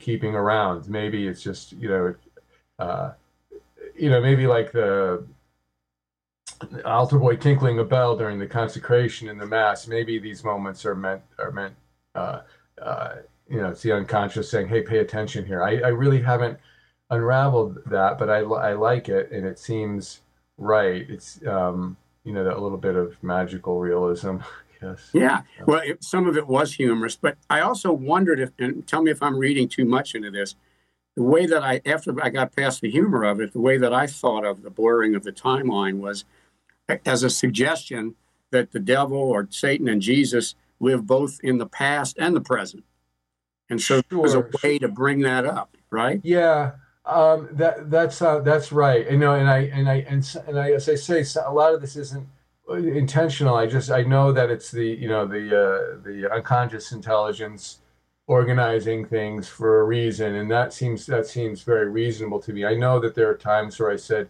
keeping 0.00 0.34
around. 0.34 0.88
Maybe 0.88 1.26
it's 1.26 1.42
just 1.42 1.72
you 1.72 1.88
know 1.88 2.14
uh, 2.78 3.12
you 3.94 4.10
know 4.10 4.20
maybe 4.20 4.46
like 4.46 4.72
the 4.72 5.24
altar 6.84 7.18
boy 7.18 7.36
tinkling 7.36 7.78
a 7.78 7.84
bell 7.84 8.16
during 8.16 8.38
the 8.38 8.46
consecration 8.46 9.28
in 9.28 9.38
the 9.38 9.46
mass 9.46 9.86
maybe 9.86 10.18
these 10.18 10.44
moments 10.44 10.84
are 10.84 10.94
meant 10.94 11.22
are 11.38 11.50
meant 11.50 11.74
uh, 12.14 12.40
uh, 12.80 13.16
you 13.50 13.60
know, 13.60 13.68
it's 13.68 13.82
the 13.82 13.92
unconscious 13.92 14.48
saying, 14.50 14.68
"Hey, 14.68 14.82
pay 14.82 14.98
attention 14.98 15.44
here." 15.44 15.62
I, 15.62 15.78
I 15.78 15.88
really 15.88 16.22
haven't 16.22 16.58
unraveled 17.10 17.78
that, 17.86 18.18
but 18.18 18.30
I, 18.30 18.38
I 18.38 18.74
like 18.74 19.08
it, 19.08 19.30
and 19.32 19.44
it 19.44 19.58
seems 19.58 20.20
right. 20.56 21.04
It's 21.08 21.44
um, 21.46 21.96
you 22.24 22.32
know 22.32 22.44
that 22.44 22.60
little 22.60 22.78
bit 22.78 22.94
of 22.94 23.20
magical 23.22 23.80
realism. 23.80 24.36
yes. 24.82 25.10
Yeah. 25.12 25.42
Well, 25.66 25.82
it, 25.84 26.04
some 26.04 26.28
of 26.28 26.36
it 26.36 26.46
was 26.46 26.74
humorous, 26.74 27.16
but 27.16 27.36
I 27.50 27.60
also 27.60 27.92
wondered 27.92 28.38
if, 28.38 28.50
and 28.58 28.86
tell 28.86 29.02
me 29.02 29.10
if 29.10 29.22
I'm 29.22 29.36
reading 29.36 29.68
too 29.68 29.84
much 29.84 30.14
into 30.14 30.30
this. 30.30 30.54
The 31.16 31.24
way 31.24 31.44
that 31.44 31.64
I, 31.64 31.80
after 31.84 32.14
I 32.22 32.30
got 32.30 32.54
past 32.54 32.80
the 32.80 32.90
humor 32.90 33.24
of 33.24 33.40
it, 33.40 33.52
the 33.52 33.60
way 33.60 33.76
that 33.78 33.92
I 33.92 34.06
thought 34.06 34.44
of 34.44 34.62
the 34.62 34.70
blurring 34.70 35.16
of 35.16 35.24
the 35.24 35.32
timeline 35.32 35.98
was 35.98 36.24
as 37.04 37.22
a 37.22 37.30
suggestion 37.30 38.14
that 38.50 38.72
the 38.72 38.80
devil 38.80 39.18
or 39.18 39.46
Satan 39.50 39.88
and 39.88 40.02
Jesus 40.02 40.54
live 40.80 41.06
both 41.06 41.38
in 41.42 41.58
the 41.58 41.66
past 41.66 42.16
and 42.18 42.34
the 42.34 42.40
present. 42.40 42.84
And 43.68 43.80
so 43.80 44.02
sure. 44.10 44.22
there's 44.22 44.34
a 44.34 44.48
way 44.62 44.78
to 44.78 44.88
bring 44.88 45.20
that 45.20 45.46
up, 45.46 45.76
right? 45.90 46.20
Yeah. 46.24 46.72
Um, 47.06 47.48
that 47.52 47.90
that's 47.90 48.20
uh, 48.20 48.40
that's 48.40 48.72
right. 48.72 49.10
You 49.10 49.18
know, 49.18 49.34
and 49.34 49.48
I 49.48 49.58
and 49.58 49.88
I 49.88 49.96
and, 50.08 50.38
and 50.46 50.58
I, 50.58 50.72
as 50.72 50.88
I 50.88 50.94
say, 50.96 51.24
a 51.44 51.52
lot 51.52 51.74
of 51.74 51.80
this 51.80 51.96
isn't 51.96 52.26
intentional. 52.68 53.56
I 53.56 53.66
just 53.66 53.90
I 53.90 54.02
know 54.02 54.32
that 54.32 54.50
it's 54.50 54.70
the 54.70 54.86
you 54.86 55.08
know 55.08 55.26
the 55.26 55.46
uh, 55.46 56.02
the 56.02 56.30
unconscious 56.32 56.92
intelligence 56.92 57.80
organizing 58.26 59.04
things 59.04 59.48
for 59.48 59.80
a 59.80 59.84
reason, 59.84 60.36
and 60.36 60.50
that 60.50 60.72
seems 60.72 61.06
that 61.06 61.26
seems 61.26 61.62
very 61.62 61.88
reasonable 61.88 62.40
to 62.40 62.52
me. 62.52 62.64
I 62.64 62.74
know 62.74 63.00
that 63.00 63.14
there 63.14 63.28
are 63.28 63.36
times 63.36 63.78
where 63.80 63.90
I 63.90 63.96
said, 63.96 64.28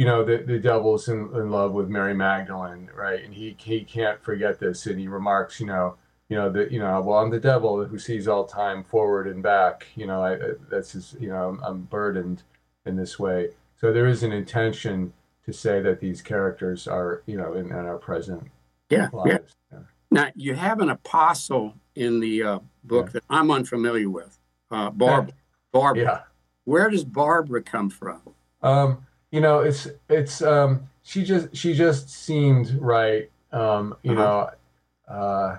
you 0.00 0.06
know, 0.06 0.24
the, 0.24 0.38
the 0.38 0.58
devil's 0.58 1.08
in, 1.08 1.28
in 1.34 1.50
love 1.50 1.72
with 1.72 1.90
Mary 1.90 2.14
Magdalene, 2.14 2.88
right? 2.96 3.22
And 3.22 3.34
he 3.34 3.54
he 3.58 3.84
can't 3.84 4.18
forget 4.24 4.58
this, 4.58 4.86
and 4.86 4.98
he 4.98 5.08
remarks, 5.08 5.60
you 5.60 5.66
know, 5.66 5.96
you 6.30 6.38
know 6.38 6.50
that 6.52 6.72
you 6.72 6.78
know, 6.78 7.02
well, 7.02 7.18
I'm 7.18 7.28
the 7.28 7.38
devil 7.38 7.84
who 7.84 7.98
sees 7.98 8.26
all 8.26 8.46
time 8.46 8.82
forward 8.82 9.26
and 9.28 9.42
back. 9.42 9.88
You 9.96 10.06
know, 10.06 10.24
I, 10.24 10.38
that's 10.70 10.92
his, 10.92 11.16
you 11.20 11.28
know, 11.28 11.50
I'm, 11.50 11.62
I'm 11.62 11.82
burdened 11.82 12.44
in 12.86 12.96
this 12.96 13.18
way. 13.18 13.50
So 13.78 13.92
there 13.92 14.06
is 14.06 14.22
an 14.22 14.32
intention 14.32 15.12
to 15.44 15.52
say 15.52 15.82
that 15.82 16.00
these 16.00 16.22
characters 16.22 16.88
are, 16.88 17.22
you 17.26 17.36
know, 17.36 17.52
in, 17.52 17.66
in 17.66 17.72
our 17.72 17.98
present 17.98 18.50
yeah, 18.88 19.10
lives. 19.12 19.54
Yeah. 19.70 19.80
yeah. 19.80 19.84
Now 20.10 20.28
you 20.34 20.54
have 20.54 20.80
an 20.80 20.88
apostle 20.88 21.74
in 21.94 22.20
the 22.20 22.42
uh, 22.42 22.58
book 22.84 23.08
yeah. 23.08 23.12
that 23.12 23.24
I'm 23.28 23.50
unfamiliar 23.50 24.08
with, 24.08 24.38
uh, 24.70 24.88
Barbara. 24.88 25.34
Barbara. 25.72 26.02
Yeah. 26.02 26.20
Where 26.64 26.88
does 26.88 27.04
Barbara 27.04 27.62
come 27.62 27.90
from? 27.90 28.22
Um, 28.62 29.06
you 29.30 29.40
know, 29.40 29.60
it's 29.60 29.88
it's 30.08 30.42
um, 30.42 30.88
she 31.02 31.24
just 31.24 31.54
she 31.56 31.74
just 31.74 32.10
seemed 32.10 32.76
right. 32.80 33.30
Um, 33.52 33.96
you 34.02 34.12
uh-huh. 34.12 34.50
know, 35.08 35.14
uh, 35.14 35.58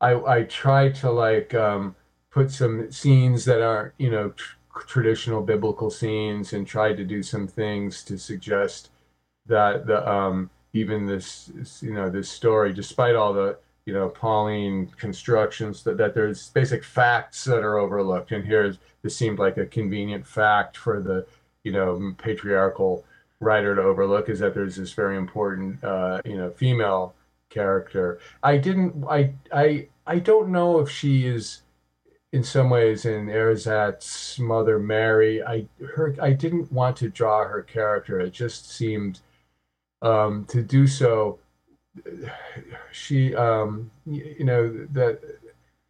I 0.00 0.38
I 0.38 0.42
try 0.44 0.90
to 0.90 1.10
like 1.10 1.54
um, 1.54 1.94
put 2.30 2.50
some 2.50 2.90
scenes 2.90 3.44
that 3.46 3.62
aren't 3.62 3.94
you 3.98 4.10
know 4.10 4.30
tr- 4.30 4.56
traditional 4.86 5.42
biblical 5.42 5.90
scenes 5.90 6.52
and 6.52 6.66
try 6.66 6.92
to 6.92 7.04
do 7.04 7.22
some 7.22 7.46
things 7.46 8.02
to 8.04 8.18
suggest 8.18 8.90
that 9.46 9.86
the 9.86 10.08
um, 10.08 10.50
even 10.76 11.06
this, 11.06 11.50
you 11.80 11.94
know, 11.94 12.10
this 12.10 12.28
story, 12.28 12.72
despite 12.72 13.14
all 13.14 13.32
the, 13.32 13.58
you 13.86 13.94
know, 13.94 14.08
Pauline 14.08 14.88
constructions, 14.96 15.82
that, 15.84 15.96
that 15.96 16.14
there's 16.14 16.50
basic 16.50 16.84
facts 16.84 17.44
that 17.44 17.64
are 17.64 17.78
overlooked. 17.78 18.32
And 18.32 18.44
here's 18.44 18.78
this 19.02 19.16
seemed 19.16 19.38
like 19.38 19.56
a 19.56 19.66
convenient 19.66 20.26
fact 20.26 20.76
for 20.76 21.00
the, 21.00 21.26
you 21.66 21.72
know, 21.72 22.14
patriarchal 22.18 23.04
writer 23.40 23.74
to 23.74 23.82
overlook 23.82 24.28
is 24.28 24.38
that 24.38 24.54
there's 24.54 24.76
this 24.76 24.92
very 24.92 25.16
important, 25.16 25.82
uh, 25.82 26.22
you 26.24 26.36
know, 26.36 26.48
female 26.48 27.12
character. 27.50 28.20
I 28.40 28.56
didn't, 28.56 29.04
I, 29.10 29.34
I, 29.52 29.88
I 30.06 30.20
don't 30.20 30.50
know 30.50 30.78
if 30.78 30.88
she 30.88 31.26
is 31.26 31.62
in 32.32 32.44
some 32.44 32.70
ways 32.70 33.04
in 33.04 33.26
Erzat's 33.26 34.38
mother 34.38 34.78
Mary. 34.78 35.42
I 35.42 35.66
her 35.96 36.14
I 36.22 36.32
didn't 36.34 36.70
want 36.70 36.96
to 36.98 37.08
draw 37.08 37.44
her 37.44 37.62
character. 37.62 38.20
It 38.20 38.32
just 38.32 38.70
seemed 38.70 39.18
um, 40.02 40.44
to 40.46 40.62
do 40.62 40.86
so. 40.86 41.40
She, 42.92 43.34
um, 43.34 43.90
you 44.06 44.44
know, 44.44 44.86
that 44.92 45.20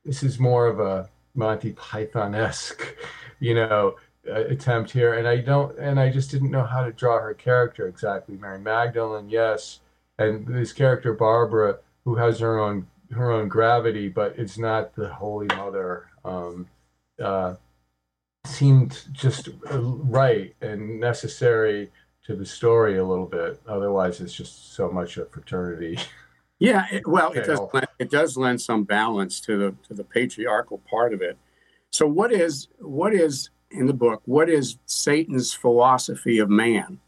this 0.07 0.23
is 0.23 0.39
more 0.39 0.69
of 0.69 0.81
a 0.81 1.11
Monty 1.35 1.73
Python 1.73 2.35
esque, 2.35 2.97
you 3.41 3.55
know, 3.55 3.97
attempt 4.29 4.91
here, 4.91 5.15
and 5.15 5.27
I 5.27 5.39
don't, 5.39 5.79
and 5.79 5.99
I 5.99 6.11
just 6.11 6.31
didn't 6.31 6.51
know 6.51 6.65
how 6.65 6.85
to 6.85 6.93
draw 6.93 7.19
her 7.21 7.35
character 7.35 7.89
exactly. 7.89 8.37
Mary 8.37 8.61
Magdalene, 8.61 9.29
yes, 9.29 9.81
and 10.19 10.47
this 10.47 10.73
character 10.73 11.13
Barbara, 11.13 11.79
who 12.05 12.17
has 12.17 12.41
her 12.41 12.59
own 12.59 12.87
her 13.13 13.31
own 13.31 13.49
gravity, 13.49 14.09
but 14.09 14.35
it's 14.37 14.59
not 14.59 14.95
the 14.95 15.09
Holy 15.09 15.47
Mother. 15.57 16.09
Um, 16.25 16.67
uh, 17.23 17.55
seemed 18.45 19.05
just 19.13 19.49
uh, 19.71 19.81
right 19.81 20.55
and 20.61 21.01
necessary 21.01 21.91
to 22.25 22.35
the 22.37 22.47
story 22.47 22.99
a 22.99 23.05
little 23.05 23.27
bit. 23.27 23.61
Otherwise, 23.69 24.21
it's 24.21 24.33
just 24.33 24.75
so 24.75 24.91
much 24.91 25.17
a 25.17 25.25
fraternity. 25.27 25.99
Yeah, 26.59 26.87
it, 26.91 27.07
well, 27.07 27.33
it 27.33 27.45
does. 27.45 27.61
It 27.99 28.11
does 28.11 28.39
lend 28.39 28.63
some 28.63 28.85
balance 28.85 29.43
to 29.43 29.59
the 29.59 29.75
to 29.89 29.93
the 29.93 30.05
patriarchal 30.05 30.79
part 30.89 31.13
of 31.13 31.21
it. 31.21 31.37
So, 31.91 32.07
what 32.07 32.33
is 32.33 32.69
what 32.79 33.13
is 33.13 33.51
in 33.71 33.87
the 33.87 33.93
book? 33.93 34.23
What 34.25 34.49
is 34.49 34.79
Satan's 34.87 35.53
philosophy 35.53 36.39
of 36.39 36.51
man? 36.51 37.01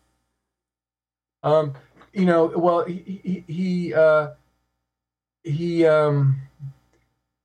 Um, 1.43 1.75
you 2.13 2.25
know, 2.25 2.47
well, 2.47 2.85
he 2.85 3.21
he 3.23 3.45
he, 3.47 3.95
uh, 3.95 4.31
he 5.43 5.87
um 5.87 6.41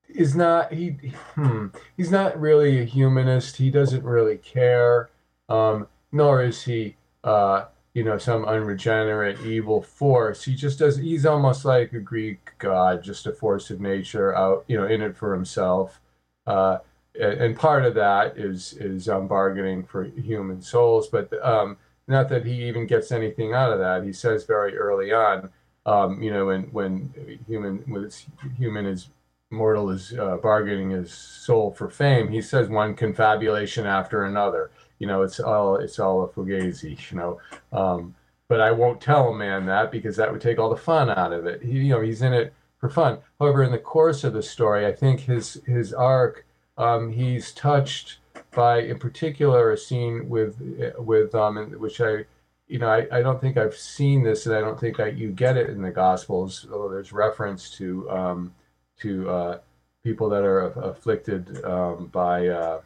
is 0.09 0.35
not 0.35 0.73
he 0.73 0.91
hmm, 1.35 1.67
he's 1.97 2.11
not 2.11 2.39
really 2.39 2.81
a 2.81 2.85
humanist. 2.85 3.57
He 3.57 3.69
doesn't 3.69 4.03
really 4.03 4.37
care. 4.37 5.09
Um, 5.49 5.87
nor 6.11 6.43
is 6.43 6.63
he 6.63 6.95
uh 7.23 7.65
you 7.93 8.03
know 8.03 8.17
some 8.17 8.45
unregenerate 8.45 9.39
evil 9.45 9.81
force 9.81 10.43
he 10.43 10.55
just 10.55 10.79
does 10.79 10.97
he's 10.97 11.25
almost 11.25 11.63
like 11.63 11.93
a 11.93 11.99
greek 11.99 12.51
god 12.57 13.03
just 13.03 13.27
a 13.27 13.31
force 13.31 13.69
of 13.69 13.79
nature 13.79 14.35
out 14.35 14.65
you 14.67 14.75
know 14.75 14.85
in 14.85 15.01
it 15.01 15.15
for 15.15 15.33
himself 15.33 16.01
uh, 16.47 16.79
and, 17.19 17.55
part 17.55 17.85
of 17.85 17.93
that 17.95 18.37
is 18.37 18.73
is 18.73 19.07
um, 19.07 19.27
bargaining 19.27 19.83
for 19.83 20.03
human 20.03 20.61
souls 20.61 21.07
but 21.07 21.31
um, 21.45 21.77
not 22.07 22.29
that 22.29 22.45
he 22.45 22.67
even 22.67 22.85
gets 22.85 23.11
anything 23.11 23.53
out 23.53 23.71
of 23.71 23.79
that 23.79 24.03
he 24.03 24.11
says 24.11 24.45
very 24.45 24.75
early 24.77 25.13
on 25.13 25.49
um, 25.85 26.21
you 26.21 26.31
know 26.31 26.47
when 26.47 26.63
when 26.71 27.39
human 27.47 27.77
when 27.87 28.09
human 28.57 28.85
is 28.85 29.09
mortal 29.51 29.91
is 29.91 30.13
uh, 30.17 30.37
bargaining 30.37 30.89
his 30.89 31.13
soul 31.13 31.71
for 31.71 31.89
fame 31.89 32.27
he 32.27 32.41
says 32.41 32.69
one 32.69 32.95
confabulation 32.95 33.85
after 33.85 34.25
another 34.25 34.71
you 35.03 35.07
know, 35.07 35.21
it's 35.21 35.41
all 35.41 35.75
it's 35.75 35.99
all 35.99 36.23
a 36.23 36.29
fugazi, 36.29 36.97
you 37.11 37.17
know. 37.17 37.39
Um, 37.73 38.15
but 38.47 38.61
I 38.61 38.71
won't 38.71 39.01
tell 39.01 39.27
a 39.29 39.35
man 39.35 39.65
that 39.65 39.91
because 39.91 40.15
that 40.15 40.31
would 40.31 40.39
take 40.39 40.59
all 40.59 40.69
the 40.69 40.77
fun 40.77 41.09
out 41.09 41.33
of 41.33 41.45
it. 41.45 41.61
He, 41.61 41.71
you 41.71 41.89
know, 41.89 41.99
he's 41.99 42.21
in 42.21 42.31
it 42.31 42.53
for 42.79 42.89
fun. 42.89 43.19
However, 43.37 43.63
in 43.63 43.71
the 43.71 43.79
course 43.79 44.23
of 44.23 44.31
the 44.31 44.41
story, 44.41 44.85
I 44.85 44.93
think 44.93 45.19
his 45.19 45.61
his 45.65 45.93
arc, 45.93 46.45
um, 46.77 47.11
he's 47.11 47.51
touched 47.51 48.17
by, 48.51 48.81
in 48.81 48.99
particular, 48.99 49.71
a 49.71 49.77
scene 49.77 50.29
with 50.29 50.59
with 50.97 51.35
um, 51.35 51.57
which 51.79 52.01
I, 52.01 52.25
you 52.67 52.79
know, 52.79 52.87
I, 52.87 53.07
I 53.11 53.21
don't 53.21 53.39
think 53.39 53.57
I've 53.57 53.75
seen 53.75 54.23
this, 54.23 54.45
and 54.45 54.55
I 54.55 54.61
don't 54.61 54.79
think 54.79 54.97
that 54.97 55.17
you 55.17 55.29
get 55.31 55.57
it 55.57 55.69
in 55.69 55.81
the 55.81 55.91
Gospels. 55.91 56.67
Although 56.71 56.89
there's 56.89 57.11
reference 57.11 57.69
to 57.71 58.09
um, 58.09 58.55
to 58.99 59.29
uh, 59.29 59.59
people 60.03 60.29
that 60.29 60.43
are 60.43 60.67
afflicted 60.81 61.63
um, 61.65 62.07
by. 62.07 62.47
Uh, 62.47 62.81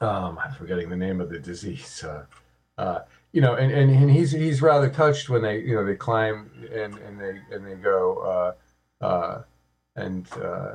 um, 0.00 0.38
I'm 0.44 0.52
forgetting 0.54 0.88
the 0.88 0.96
name 0.96 1.20
of 1.20 1.30
the 1.30 1.38
disease. 1.38 2.02
Uh, 2.02 2.24
uh, 2.76 3.00
you 3.32 3.40
know, 3.40 3.54
and, 3.54 3.72
and, 3.72 3.90
and 3.90 4.10
he's 4.10 4.32
he's 4.32 4.60
rather 4.60 4.90
touched 4.90 5.28
when 5.28 5.42
they 5.42 5.60
you 5.60 5.74
know 5.74 5.84
they 5.84 5.94
climb 5.94 6.50
and, 6.72 6.98
and 6.98 7.20
they 7.20 7.40
and 7.50 7.66
they 7.66 7.74
go 7.74 8.54
uh, 9.00 9.04
uh, 9.04 9.42
and 9.96 10.26
uh, 10.34 10.74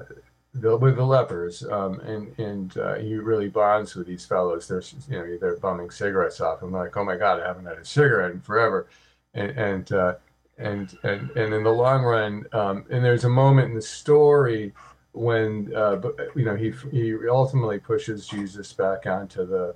the, 0.61 0.75
with 0.77 0.95
the 0.95 1.05
lepers 1.05 1.63
um, 1.63 1.99
and 2.01 2.37
and 2.39 2.77
uh, 2.77 2.95
he 2.95 3.15
really 3.15 3.49
bonds 3.49 3.95
with 3.95 4.07
these 4.07 4.25
fellows. 4.25 4.67
They're 4.67 4.83
you 5.09 5.17
know 5.17 5.37
they're 5.39 5.57
bumming 5.57 5.89
cigarettes 5.89 6.41
off. 6.41 6.61
I'm 6.61 6.71
like, 6.71 6.95
oh 6.97 7.03
my 7.03 7.17
god, 7.17 7.39
I 7.41 7.47
haven't 7.47 7.65
had 7.65 7.77
a 7.77 7.85
cigarette 7.85 8.31
in 8.31 8.41
forever, 8.41 8.87
and 9.33 9.51
and 9.51 9.91
uh, 9.91 10.15
and, 10.57 10.97
and 11.03 11.29
and 11.31 11.53
in 11.53 11.63
the 11.63 11.71
long 11.71 12.03
run, 12.03 12.45
um, 12.53 12.85
and 12.89 13.03
there's 13.03 13.25
a 13.25 13.29
moment 13.29 13.69
in 13.69 13.75
the 13.75 13.81
story 13.81 14.73
when 15.13 15.73
uh, 15.75 15.99
you 16.35 16.45
know 16.45 16.55
he 16.55 16.73
he 16.91 17.15
ultimately 17.29 17.79
pushes 17.79 18.27
Jesus 18.27 18.73
back 18.73 19.05
onto 19.05 19.45
the 19.45 19.75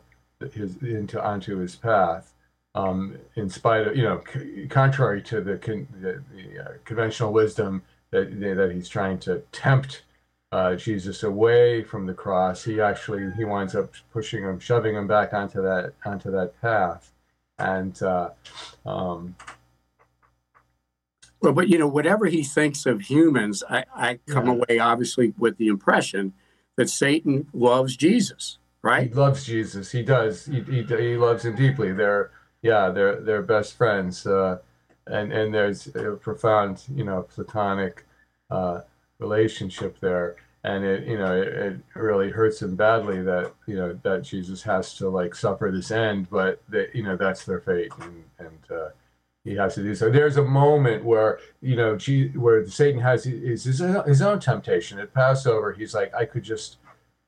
his 0.54 0.78
into 0.78 1.24
onto 1.24 1.58
his 1.58 1.76
path, 1.76 2.34
um, 2.76 3.18
in 3.36 3.50
spite 3.50 3.88
of 3.88 3.96
you 3.96 4.04
know 4.04 4.24
c- 4.34 4.68
contrary 4.70 5.22
to 5.24 5.42
the 5.42 5.58
con- 5.58 5.88
the, 6.00 6.24
the 6.34 6.64
uh, 6.64 6.72
conventional 6.86 7.32
wisdom 7.32 7.84
that 8.12 8.40
that 8.40 8.72
he's 8.72 8.90
trying 8.90 9.20
to 9.20 9.40
tempt 9.52 10.04
uh, 10.52 10.76
Jesus 10.76 11.24
away 11.24 11.84
from 11.84 12.06
the 12.06 12.14
cross. 12.14 12.64
He 12.64 12.82
actually 12.82 13.32
he 13.38 13.46
winds 13.46 13.76
up 13.76 13.94
pushing 14.12 14.44
him, 14.44 14.60
shoving 14.60 14.96
him 14.96 15.08
back 15.08 15.34
onto 15.34 15.62
that 15.62 15.94
onto 16.06 16.32
that 16.32 16.60
path, 16.62 17.12
and 17.58 18.02
uh, 18.04 18.32
um, 18.86 19.36
well, 21.42 21.54
but 21.54 21.70
you 21.70 21.78
know, 21.78 21.88
whatever 21.88 22.28
he 22.28 22.44
thinks 22.44 22.86
of 22.86 23.02
humans, 23.02 23.64
I, 23.68 23.86
I 23.96 24.20
come 24.28 24.46
yeah. 24.46 24.54
away 24.54 24.80
obviously 24.80 25.34
with 25.38 25.58
the 25.58 25.68
impression 25.68 26.34
that 26.78 26.90
Satan 26.90 27.48
loves 27.54 27.98
Jesus, 27.98 28.60
right? 28.82 29.08
He 29.08 29.14
loves 29.14 29.44
Jesus. 29.44 29.92
He 29.92 30.04
does. 30.04 30.46
He, 30.46 30.62
he, 30.62 30.84
he 30.84 31.18
loves 31.18 31.44
him 31.44 31.56
deeply. 31.56 31.94
They're 31.94 32.32
yeah, 32.62 32.90
they're 32.90 33.20
they're 33.22 33.42
best 33.42 33.76
friends, 33.76 34.26
uh, 34.28 34.60
and 35.08 35.34
and 35.34 35.54
there's 35.54 35.88
a 35.96 36.12
profound 36.12 36.84
you 36.94 37.04
know 37.04 37.24
platonic 37.24 38.06
uh, 38.52 38.82
relationship 39.22 40.00
there, 40.00 40.36
and 40.64 40.84
it 40.84 41.08
you 41.08 41.18
know 41.18 41.40
it, 41.40 41.48
it, 41.48 41.78
really 41.96 42.30
hurts 42.30 42.62
him 42.62 42.76
badly 42.76 43.22
that 43.22 43.54
you 43.68 43.76
know 43.76 43.98
that 44.04 44.24
Jesus 44.24 44.62
has 44.64 44.94
to 44.96 45.10
like 45.10 45.34
suffer 45.36 45.72
this 45.72 45.92
end, 45.92 46.30
but 46.30 46.62
that 46.70 46.94
you 46.94 47.04
know 47.04 47.16
that's 47.16 47.46
their 47.46 47.62
fate, 47.62 47.92
and 48.00 48.24
and 48.40 48.78
uh, 48.78 48.90
he 49.44 49.56
has 49.56 49.76
to 49.76 49.84
do 49.84 49.96
so. 49.96 50.10
There's 50.10 50.38
a 50.38 50.44
moment 50.44 51.04
where 51.04 51.40
you 51.62 51.76
know, 51.76 51.98
where 52.36 52.68
Satan 52.68 53.02
has 53.02 53.24
his, 53.24 53.64
his 53.64 54.22
own 54.22 54.40
temptation 54.40 55.00
at 55.00 55.14
Passover. 55.14 55.74
He's 55.74 55.96
like, 55.96 56.14
I 56.14 56.26
could 56.26 56.44
just, 56.44 56.78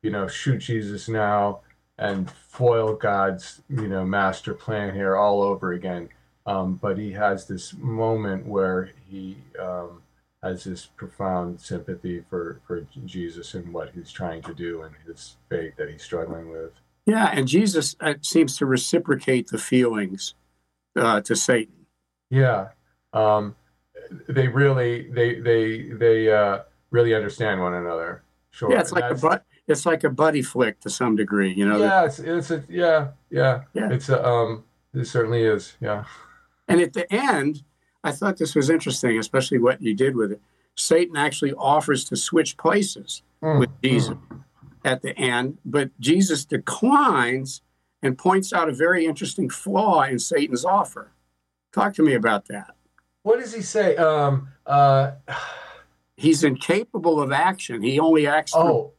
you 0.01 0.11
know, 0.11 0.27
shoot 0.27 0.59
Jesus 0.59 1.09
now 1.09 1.61
and 1.97 2.29
foil 2.29 2.95
God's 2.95 3.61
you 3.69 3.87
know 3.87 4.05
master 4.05 4.53
plan 4.53 4.93
here 4.93 5.15
all 5.15 5.41
over 5.41 5.73
again. 5.73 6.09
Um, 6.45 6.75
but 6.75 6.97
he 6.97 7.11
has 7.13 7.47
this 7.47 7.73
moment 7.73 8.45
where 8.45 8.91
he 9.09 9.37
um, 9.59 10.01
has 10.43 10.65
this 10.65 10.85
profound 10.85 11.61
sympathy 11.61 12.23
for 12.29 12.59
for 12.67 12.85
Jesus 13.05 13.53
and 13.53 13.73
what 13.73 13.91
he's 13.95 14.11
trying 14.11 14.41
to 14.43 14.53
do 14.53 14.83
and 14.83 14.93
his 15.07 15.37
fate 15.49 15.77
that 15.77 15.89
he's 15.89 16.03
struggling 16.03 16.49
with. 16.49 16.71
Yeah, 17.05 17.31
and 17.33 17.47
Jesus 17.47 17.95
uh, 17.99 18.15
seems 18.21 18.57
to 18.57 18.65
reciprocate 18.65 19.47
the 19.47 19.57
feelings 19.57 20.35
uh, 20.95 21.21
to 21.21 21.35
Satan 21.35 21.83
yeah. 22.33 22.69
Um, 23.13 23.55
they 24.27 24.47
really 24.47 25.09
they 25.11 25.39
they 25.39 25.89
they 25.91 26.33
uh, 26.33 26.59
really 26.89 27.13
understand 27.13 27.61
one 27.61 27.75
another. 27.75 28.23
Sure. 28.49 28.71
Yeah, 28.71 28.79
it's 28.79 28.91
like 28.91 29.11
a 29.11 29.15
but 29.15 29.45
it's 29.67 29.85
like 29.85 30.03
a 30.03 30.09
buddy 30.09 30.41
flick 30.41 30.79
to 30.81 30.89
some 30.89 31.15
degree, 31.15 31.53
you 31.53 31.67
know. 31.67 31.77
Yeah, 31.77 32.05
it's 32.05 32.19
it's 32.19 32.51
a 32.51 32.63
yeah 32.67 33.09
yeah 33.29 33.63
yeah. 33.73 33.91
It's 33.91 34.09
a 34.09 34.25
um 34.25 34.63
it 34.93 35.05
certainly 35.05 35.43
is 35.43 35.75
yeah. 35.79 36.05
And 36.67 36.81
at 36.81 36.93
the 36.93 37.11
end, 37.13 37.63
I 38.03 38.11
thought 38.11 38.37
this 38.37 38.55
was 38.55 38.69
interesting, 38.69 39.17
especially 39.17 39.59
what 39.59 39.81
you 39.81 39.93
did 39.93 40.15
with 40.15 40.31
it. 40.33 40.41
Satan 40.75 41.15
actually 41.15 41.53
offers 41.53 42.03
to 42.05 42.15
switch 42.15 42.57
places 42.57 43.23
mm, 43.41 43.59
with 43.59 43.69
Jesus 43.81 44.15
mm. 44.15 44.43
at 44.83 45.01
the 45.01 45.17
end, 45.17 45.57
but 45.65 45.97
Jesus 45.99 46.45
declines 46.45 47.61
and 48.01 48.17
points 48.17 48.51
out 48.51 48.69
a 48.69 48.73
very 48.73 49.05
interesting 49.05 49.49
flaw 49.49 50.03
in 50.03 50.19
Satan's 50.19 50.65
offer. 50.65 51.11
Talk 51.71 51.93
to 51.95 52.03
me 52.03 52.13
about 52.13 52.47
that. 52.47 52.75
What 53.21 53.39
does 53.39 53.53
he 53.53 53.61
say? 53.61 53.95
Um, 53.95 54.49
uh, 54.65 55.11
He's 56.15 56.43
incapable 56.43 57.19
of 57.19 57.31
action. 57.31 57.81
He 57.81 57.99
only 57.99 58.27
acts. 58.27 58.53
Oh, 58.55 58.93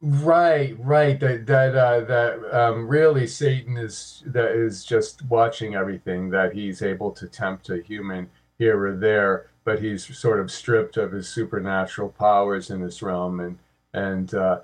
right, 0.00 0.76
right. 0.78 1.18
That 1.20 1.46
that 1.46 1.74
uh, 1.74 2.00
that 2.00 2.54
um, 2.58 2.88
really 2.88 3.26
Satan 3.26 3.76
is 3.76 4.22
that 4.26 4.52
is 4.52 4.84
just 4.84 5.22
watching 5.26 5.74
everything. 5.74 6.30
That 6.30 6.52
he's 6.54 6.82
able 6.82 7.10
to 7.12 7.26
tempt 7.26 7.70
a 7.70 7.78
human 7.78 8.28
here 8.58 8.86
or 8.86 8.96
there, 8.96 9.50
but 9.64 9.80
he's 9.80 10.16
sort 10.18 10.40
of 10.40 10.50
stripped 10.50 10.96
of 10.96 11.12
his 11.12 11.28
supernatural 11.28 12.10
powers 12.10 12.70
in 12.70 12.80
this 12.80 13.02
realm, 13.02 13.40
and 13.40 13.58
and 13.94 14.34
uh, 14.34 14.60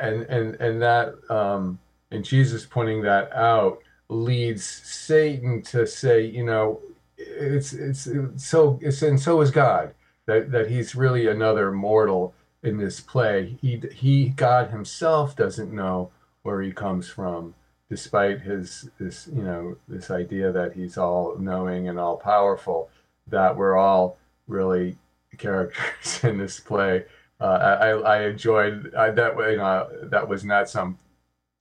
and 0.00 0.22
and 0.24 0.54
and 0.56 0.82
that 0.82 1.14
um, 1.30 1.78
and 2.10 2.24
Jesus 2.24 2.64
pointing 2.66 3.02
that 3.02 3.32
out 3.32 3.80
leads 4.08 4.64
Satan 4.64 5.62
to 5.62 5.86
say, 5.86 6.24
you 6.24 6.44
know, 6.44 6.80
it's 7.16 7.72
it's, 7.72 8.06
it's 8.06 8.44
so 8.44 8.78
it's 8.82 9.02
and 9.02 9.20
so 9.20 9.40
is 9.40 9.50
God 9.50 9.94
that 10.26 10.50
that 10.52 10.70
he's 10.70 10.94
really 10.94 11.26
another 11.26 11.72
mortal 11.72 12.34
in 12.62 12.76
this 12.78 13.00
play. 13.00 13.58
He 13.60 13.82
he 13.94 14.30
God 14.30 14.70
himself 14.70 15.36
doesn't 15.36 15.72
know 15.72 16.10
where 16.42 16.62
he 16.62 16.72
comes 16.72 17.08
from, 17.08 17.54
despite 17.90 18.40
his 18.40 18.90
this 18.98 19.28
you 19.32 19.42
know 19.42 19.76
this 19.88 20.10
idea 20.10 20.52
that 20.52 20.74
he's 20.74 20.98
all 20.98 21.36
knowing 21.38 21.88
and 21.88 21.98
all 21.98 22.16
powerful. 22.16 22.90
That 23.28 23.56
we're 23.56 23.76
all 23.76 24.18
really 24.46 24.96
characters 25.36 26.20
in 26.24 26.38
this 26.38 26.60
play. 26.60 27.04
Uh, 27.40 27.76
I 27.80 27.88
I 27.90 28.22
enjoyed 28.26 28.94
I, 28.94 29.10
that 29.10 29.36
way. 29.36 29.52
You 29.52 29.58
know, 29.58 29.88
that 30.04 30.28
was 30.28 30.44
not 30.44 30.68
some 30.68 30.98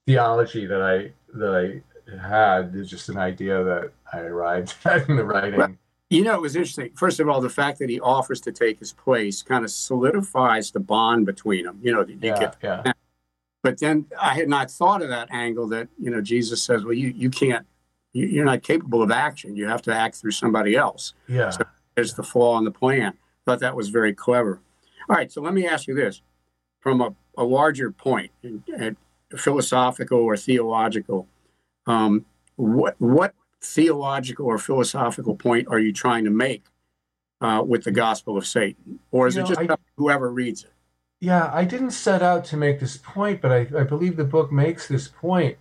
theology 0.05 0.65
that 0.65 0.81
I 0.81 1.11
that 1.37 1.83
I 2.11 2.17
had. 2.17 2.73
It's 2.75 2.89
just 2.89 3.09
an 3.09 3.17
idea 3.17 3.63
that 3.63 3.91
I 4.11 4.19
arrived 4.19 4.73
at 4.85 5.07
in 5.09 5.17
the 5.17 5.25
writing. 5.25 5.77
You 6.09 6.23
know, 6.23 6.35
it 6.35 6.41
was 6.41 6.55
interesting. 6.55 6.91
First 6.95 7.19
of 7.19 7.27
all, 7.27 7.41
the 7.41 7.49
fact 7.49 7.79
that 7.79 7.89
he 7.89 7.99
offers 7.99 8.39
to 8.41 8.51
take 8.51 8.79
his 8.79 8.93
place 8.93 9.41
kind 9.41 9.65
of 9.65 9.71
solidifies 9.71 10.71
the 10.71 10.79
bond 10.79 11.25
between 11.25 11.65
them. 11.65 11.79
You 11.81 11.93
know, 11.93 12.05
yeah, 12.07 12.39
get, 12.39 12.55
yeah, 12.63 12.93
but 13.61 13.79
then 13.79 14.05
I 14.19 14.33
had 14.33 14.47
not 14.47 14.71
thought 14.71 15.01
of 15.01 15.09
that 15.09 15.27
angle 15.31 15.67
that, 15.69 15.89
you 15.99 16.09
know, 16.09 16.21
Jesus 16.21 16.61
says, 16.61 16.85
well, 16.85 16.93
you, 16.93 17.09
you 17.09 17.29
can't, 17.29 17.67
you, 18.13 18.25
you're 18.27 18.45
not 18.45 18.63
capable 18.63 19.01
of 19.01 19.11
action. 19.11 19.57
You 19.57 19.67
have 19.67 19.81
to 19.83 19.93
act 19.93 20.15
through 20.15 20.31
somebody 20.31 20.75
else. 20.75 21.13
yeah. 21.27 21.49
So 21.49 21.63
there's 21.95 22.13
the 22.13 22.23
flaw 22.23 22.57
in 22.57 22.63
the 22.63 22.71
plan. 22.71 23.13
Thought 23.45 23.59
that 23.59 23.75
was 23.75 23.89
very 23.89 24.13
clever. 24.13 24.61
All 25.09 25.15
right, 25.15 25.31
so 25.31 25.41
let 25.41 25.53
me 25.53 25.67
ask 25.67 25.87
you 25.87 25.95
this 25.95 26.21
from 26.79 27.01
a, 27.01 27.13
a 27.37 27.43
larger 27.43 27.91
point, 27.91 28.31
uh, 28.79 28.91
philosophical 29.35 30.19
or 30.19 30.37
theological. 30.37 31.27
Um, 31.85 32.25
what 32.55 32.95
what 32.99 33.33
theological 33.61 34.45
or 34.45 34.57
philosophical 34.57 35.35
point 35.35 35.67
are 35.69 35.79
you 35.79 35.91
trying 35.93 36.23
to 36.25 36.29
make 36.29 36.65
uh, 37.41 37.63
with 37.65 37.83
the 37.83 37.91
Gospel 37.91 38.37
of 38.37 38.45
Satan, 38.47 38.99
or 39.11 39.27
is 39.27 39.35
You 39.35 39.41
it 39.41 39.43
know, 39.43 39.55
just 39.55 39.71
I- 39.71 39.77
whoever 39.97 40.31
reads 40.31 40.63
it? 40.63 40.71
Yeah, 41.19 41.49
I 41.51 41.65
didn't 41.65 41.91
set 41.91 42.21
out 42.21 42.45
to 42.45 42.57
make 42.57 42.79
this 42.79 42.97
point, 42.97 43.41
but 43.41 43.51
I, 43.51 43.61
I 43.79 43.83
believe 43.83 44.17
the 44.17 44.23
book 44.23 44.51
makes 44.51 44.87
this 44.87 45.07
point 45.07 45.57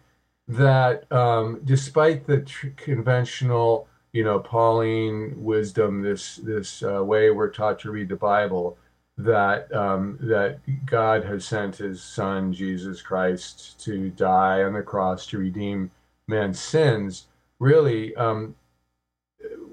that 0.49 1.11
um, 1.11 1.61
despite 1.65 2.27
the 2.27 2.43
tr- 2.43 2.69
conventional, 2.77 3.89
you 4.13 4.23
know, 4.23 4.39
Pauline 4.39 5.33
wisdom, 5.43 6.03
this 6.03 6.37
this 6.37 6.83
uh, 6.83 7.03
way 7.03 7.31
we're 7.31 7.51
taught 7.51 7.79
to 7.81 7.91
read 7.91 8.11
the 8.11 8.17
Bible, 8.17 8.77
that 9.17 9.73
um, 9.75 10.19
that 10.21 10.61
God 10.85 11.25
has 11.25 11.47
sent 11.47 11.77
His 11.77 12.03
Son 12.03 12.53
Jesus 12.53 13.01
Christ 13.01 13.81
to 13.85 14.11
die 14.11 14.63
on 14.63 14.75
the 14.75 14.83
cross 14.83 15.27
to 15.29 15.39
redeem 15.39 15.91
man's 16.29 16.61
sins. 16.61 17.29
Really, 17.59 18.15
um, 18.17 18.55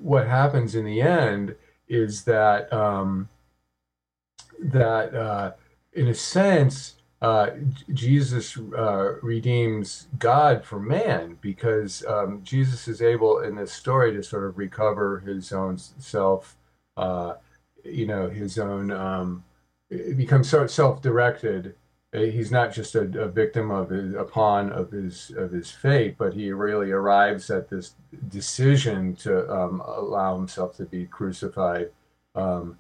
what 0.02 0.28
happens 0.28 0.76
in 0.76 0.86
the 0.86 1.02
end 1.02 1.56
is 1.88 2.24
that 2.24 2.72
um, 2.72 3.30
that. 4.60 5.14
Uh, 5.14 5.52
in 5.94 6.08
a 6.08 6.14
sense, 6.14 6.96
uh, 7.22 7.52
Jesus 7.94 8.58
uh, 8.58 9.14
redeems 9.22 10.08
God 10.20 10.66
for 10.66 10.80
man 10.80 11.38
because 11.42 12.04
um, 12.08 12.42
Jesus 12.44 12.88
is 12.88 13.02
able 13.02 13.40
in 13.40 13.56
this 13.56 13.72
story 13.72 14.12
to 14.14 14.24
sort 14.24 14.46
of 14.46 14.58
recover 14.58 15.20
his 15.20 15.54
own 15.54 15.78
self, 15.78 16.58
uh, 16.98 17.36
you 17.84 18.06
know, 18.06 18.30
his 18.30 18.58
own, 18.58 18.92
um, 18.92 19.44
it 19.90 20.18
becomes 20.18 20.50
so 20.50 20.68
self-directed. 20.68 21.76
Uh, 22.14 22.20
He's 22.20 22.52
not 22.52 22.74
just 22.74 22.96
a, 22.96 23.02
a 23.20 23.28
victim 23.28 23.72
of 23.72 23.90
his, 23.90 24.14
a 24.14 24.24
pawn 24.24 24.72
of 24.72 24.92
his 24.92 25.32
of 25.36 25.52
his 25.52 25.72
fate, 25.72 26.16
but 26.18 26.34
he 26.34 26.52
really 26.52 26.92
arrives 26.92 27.50
at 27.50 27.70
this 27.70 27.96
decision 28.30 29.16
to 29.18 29.50
um, 29.52 29.82
allow 29.82 30.36
himself 30.38 30.76
to 30.78 30.86
be 30.86 31.06
crucified. 31.06 31.90
Um, 32.36 32.78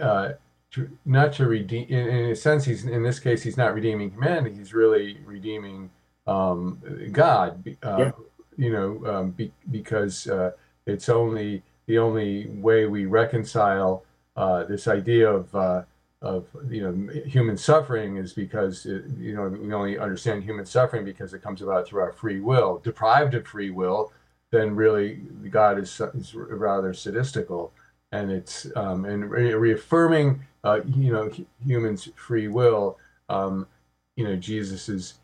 uh, 0.00 0.32
to, 0.72 0.90
not 1.04 1.32
to 1.34 1.46
redeem 1.46 1.86
in, 1.88 2.08
in 2.08 2.30
a 2.30 2.36
sense 2.36 2.64
he's 2.64 2.84
in 2.84 3.02
this 3.02 3.18
case 3.20 3.42
he's 3.42 3.56
not 3.58 3.74
redeeming 3.74 4.10
humanity 4.10 4.56
he's 4.56 4.72
really 4.74 5.18
redeeming 5.24 5.90
um, 6.26 6.80
god 7.12 7.62
uh, 7.82 7.96
Yeah. 7.98 8.10
you 8.56 8.72
know 8.72 9.06
um, 9.06 9.30
be, 9.32 9.52
because 9.70 10.26
uh, 10.28 10.52
it's 10.86 11.08
only 11.08 11.62
the 11.86 11.98
only 11.98 12.46
way 12.48 12.86
we 12.86 13.04
reconcile 13.04 14.04
uh, 14.36 14.64
this 14.64 14.88
idea 14.88 15.30
of 15.30 15.54
uh, 15.54 15.82
of 16.22 16.46
you 16.70 16.82
know 16.82 17.12
human 17.24 17.56
suffering 17.56 18.16
is 18.16 18.32
because 18.32 18.86
it, 18.86 19.04
you 19.18 19.34
know 19.34 19.48
we 19.48 19.72
only 19.72 19.98
understand 19.98 20.44
human 20.44 20.64
suffering 20.64 21.04
because 21.04 21.34
it 21.34 21.42
comes 21.42 21.60
about 21.62 21.86
through 21.86 22.00
our 22.00 22.12
free 22.12 22.40
will. 22.40 22.78
Deprived 22.84 23.34
of 23.34 23.46
free 23.46 23.70
will 23.70 24.12
then 24.52 24.74
really 24.76 25.20
god 25.50 25.78
is, 25.78 26.00
is 26.14 26.34
rather 26.34 26.92
sadistical. 26.92 27.70
And 28.12 28.30
it's 28.30 28.66
um, 28.76 29.04
and 29.06 29.30
re- 29.30 29.54
reaffirming 29.54 30.42
uh, 30.64 30.80
you 30.86 31.12
know 31.12 31.30
humans 31.64 32.08
free 32.16 32.48
will 32.48 32.98
um, 33.28 33.66
you 34.16 34.24
know 34.24 34.36
jesus 34.36 34.88
is 34.88 35.14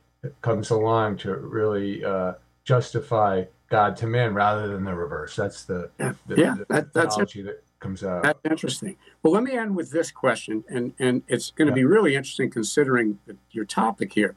comes 0.42 0.70
along 0.70 1.18
to 1.18 1.34
really 1.36 2.04
uh, 2.04 2.32
justify 2.64 3.44
god 3.70 3.96
to 3.98 4.06
man 4.06 4.34
rather 4.34 4.66
than 4.68 4.84
the 4.84 4.94
reverse. 4.94 5.36
That's 5.36 5.64
the, 5.64 5.90
Yeah, 6.00 6.14
the, 6.26 6.36
yeah, 6.36 6.54
the 6.54 6.64
that- 6.70 6.92
that's 6.92 7.16
it. 7.18 7.42
that 7.42 7.62
comes 7.80 8.04
out 8.04 8.22
That's 8.22 8.40
interesting. 8.44 8.96
Well, 9.22 9.32
let 9.32 9.42
me 9.42 9.52
end 9.52 9.76
with 9.76 9.90
this 9.90 10.10
question, 10.10 10.64
and, 10.68 10.92
and 10.98 11.22
it's 11.28 11.50
going 11.50 11.66
to 11.66 11.72
Yeah. 11.72 11.82
be 11.82 11.84
really 11.84 12.14
interesting 12.14 12.50
considering 12.50 13.18
your 13.50 13.64
topic 13.64 14.12
here. 14.12 14.34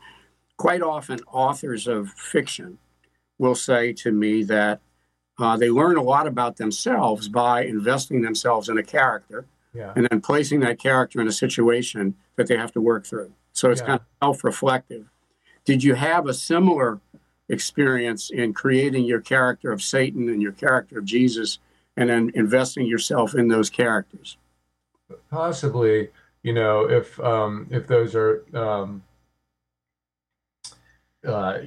Quite 0.57 0.81
often, 0.81 1.19
authors 1.31 1.87
of 1.87 2.09
fiction 2.11 2.77
will 3.39 3.55
say 3.55 3.93
to 3.93 4.11
me 4.11 4.43
that 4.43 4.81
uh, 5.39 5.57
they 5.57 5.69
learn 5.71 5.97
a 5.97 6.03
lot 6.03 6.27
about 6.27 6.57
themselves 6.57 7.27
by 7.27 7.63
investing 7.63 8.21
themselves 8.21 8.69
in 8.69 8.77
a 8.77 8.83
character 8.83 9.45
yeah 9.73 9.93
and 9.95 10.05
then 10.11 10.19
placing 10.21 10.59
that 10.59 10.77
character 10.77 11.21
in 11.21 11.27
a 11.27 11.31
situation 11.31 12.13
that 12.35 12.45
they 12.47 12.57
have 12.57 12.71
to 12.73 12.81
work 12.81 13.05
through. 13.05 13.33
So 13.53 13.71
it's 13.71 13.81
Yeah. 13.81 13.87
kind 13.87 13.99
of 14.01 14.05
self 14.21 14.43
reflective. 14.43 15.09
Did 15.65 15.83
you 15.83 15.95
have 15.95 16.27
a 16.27 16.33
similar 16.33 16.99
experience 17.49 18.29
in 18.29 18.53
creating 18.53 19.05
your 19.05 19.21
character 19.21 19.71
of 19.71 19.81
Satan 19.81 20.29
and 20.29 20.41
your 20.41 20.51
character 20.51 20.99
of 20.99 21.05
Jesus 21.05 21.59
and 21.97 22.09
then 22.09 22.31
investing 22.33 22.85
yourself 22.85 23.35
in 23.35 23.47
those 23.47 23.69
characters? 23.69 24.37
possibly 25.29 26.09
you 26.43 26.53
know 26.53 26.89
if 26.89 27.19
um 27.19 27.67
if 27.69 27.87
those 27.87 28.15
are 28.15 28.43
um 28.55 29.03
uh 31.27 31.57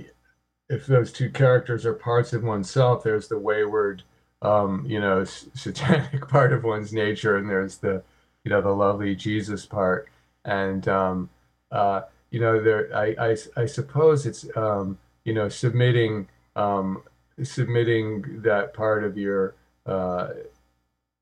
if 0.68 0.86
those 0.86 1.12
two 1.12 1.30
characters 1.30 1.84
are 1.84 1.94
parts 1.94 2.32
of 2.32 2.42
oneself 2.42 3.02
there's 3.02 3.28
the 3.28 3.38
wayward 3.38 4.02
um 4.42 4.84
you 4.86 5.00
know 5.00 5.24
satanic 5.24 6.26
part 6.28 6.52
of 6.52 6.64
one's 6.64 6.92
nature 6.92 7.36
and 7.36 7.48
there's 7.48 7.78
the 7.78 8.02
you 8.44 8.50
know 8.50 8.60
the 8.60 8.70
lovely 8.70 9.14
jesus 9.14 9.64
part 9.64 10.08
and 10.44 10.88
um 10.88 11.28
uh 11.70 12.02
you 12.30 12.40
know 12.40 12.60
there 12.60 12.94
i 12.94 13.14
i, 13.18 13.36
I 13.56 13.66
suppose 13.66 14.26
it's 14.26 14.44
um 14.56 14.98
you 15.24 15.32
know 15.32 15.48
submitting 15.48 16.28
um 16.56 17.02
submitting 17.42 18.42
that 18.42 18.74
part 18.74 19.04
of 19.04 19.16
your 19.16 19.54
uh 19.86 20.28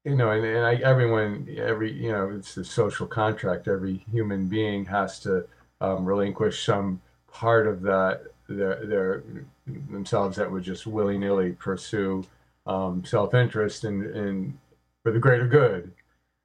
you 0.05 0.17
know, 0.17 0.31
and, 0.33 0.45
and 0.45 0.67
I, 0.67 0.75
everyone, 0.77 1.49
every, 1.57 1.93
you 1.93 2.11
know, 2.11 2.31
it's 2.31 2.57
a 2.57 2.65
social 2.65 3.07
contract. 3.07 3.69
Every 3.69 4.05
human 4.11 4.49
being 4.49 4.85
has 4.87 5.21
to 5.21 5.47
um, 5.81 6.05
relinquish 6.05 6.65
some 6.65 7.01
part 7.31 7.67
of 7.67 7.83
that, 7.83 8.23
their, 8.49 8.85
their 8.85 9.25
themselves 9.67 10.37
that 10.37 10.51
would 10.51 10.65
just 10.65 10.87
willy 10.87 11.19
nilly 11.19 11.53
pursue 11.53 12.25
um, 12.67 13.05
self 13.05 13.35
interest 13.35 13.85
and, 13.85 14.05
and 14.05 14.59
for 15.03 15.13
the 15.13 15.19
greater 15.19 15.47
good. 15.47 15.93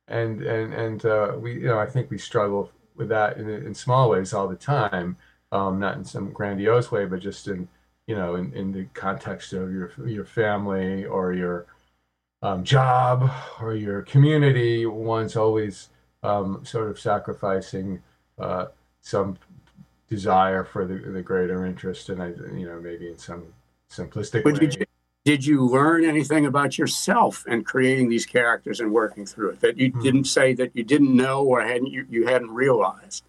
And, 0.08 0.44
and, 0.44 0.74
and 0.74 1.06
uh, 1.06 1.34
we, 1.38 1.56
you 1.56 1.68
know, 1.68 1.80
I 1.80 1.88
think 1.88 2.10
we 2.10 2.18
struggle 2.18 2.72
with 2.96 3.10
that 3.10 3.38
in, 3.38 3.50
in 3.50 3.74
small 3.74 4.10
ways 4.10 4.34
all 4.34 4.48
the 4.48 4.56
time, 4.56 5.18
um, 5.52 5.80
not 5.80 5.98
in 5.98 6.06
some 6.06 6.32
grandiose 6.32 6.92
way, 6.92 7.06
but 7.06 7.20
just 7.20 7.48
in, 7.48 7.68
you 8.06 8.16
know, 8.16 8.36
in, 8.36 8.54
in 8.54 8.72
the 8.72 8.86
context 8.94 9.52
of 9.54 9.72
your, 9.72 9.92
your 10.06 10.26
family 10.26 11.06
or 11.06 11.34
your, 11.34 11.66
um, 12.42 12.64
job 12.64 13.32
or 13.62 13.74
your 13.76 14.02
community, 14.04 14.86
one's 14.86 15.36
always 15.36 15.90
um, 16.24 16.64
sort 16.64 16.90
of 16.90 17.00
sacrificing 17.00 18.02
uh, 18.38 18.68
some 19.02 19.38
desire 20.10 20.64
for 20.64 20.86
the, 20.86 20.96
the 20.96 21.22
greater 21.22 21.66
interest, 21.66 22.10
and 22.10 22.22
I, 22.22 22.28
you 22.56 22.66
know, 22.66 22.80
maybe 22.80 23.10
in 23.10 23.18
some 23.18 23.44
simplistic 23.92 24.44
way. 24.46 24.70
you, 24.80 24.86
did 25.26 25.46
you 25.46 25.66
learn 25.66 26.06
anything 26.06 26.46
about 26.46 26.78
yourself 26.78 27.46
in 27.48 27.64
creating 27.64 28.10
these 28.10 28.26
characters 28.26 28.80
and 28.80 28.92
working 28.94 29.26
through 29.26 29.52
it 29.52 29.62
that 29.62 29.78
you 29.78 29.92
Hmm. 29.92 30.02
didn't 30.02 30.24
say 30.26 30.54
that 30.54 30.76
you 30.76 30.84
didn't 30.84 31.16
know 31.16 31.44
or 31.44 31.62
hadn't 31.62 31.88
you, 31.88 32.06
you 32.10 32.28
hadn't 32.28 32.52
realized? 32.52 33.24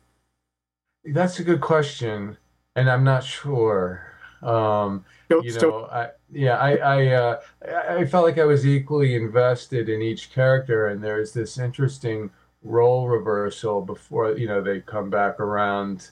That's 1.04 1.38
a 1.40 1.44
good 1.44 1.60
question, 1.60 2.36
and 2.76 2.90
I'm 2.90 3.04
not 3.04 3.24
sure. 3.24 4.07
Um, 4.42 5.04
you 5.30 5.52
know, 5.60 5.88
I, 5.90 6.08
yeah, 6.32 6.56
I 6.56 6.76
I, 6.76 7.06
uh, 7.08 7.40
I 7.90 8.04
felt 8.06 8.24
like 8.24 8.38
I 8.38 8.44
was 8.44 8.66
equally 8.66 9.14
invested 9.14 9.88
in 9.88 10.00
each 10.00 10.32
character, 10.32 10.86
and 10.86 11.02
there's 11.02 11.32
this 11.32 11.58
interesting 11.58 12.30
role 12.62 13.08
reversal 13.08 13.80
before 13.82 14.36
you 14.36 14.46
know 14.46 14.62
they 14.62 14.80
come 14.80 15.10
back 15.10 15.40
around 15.40 16.10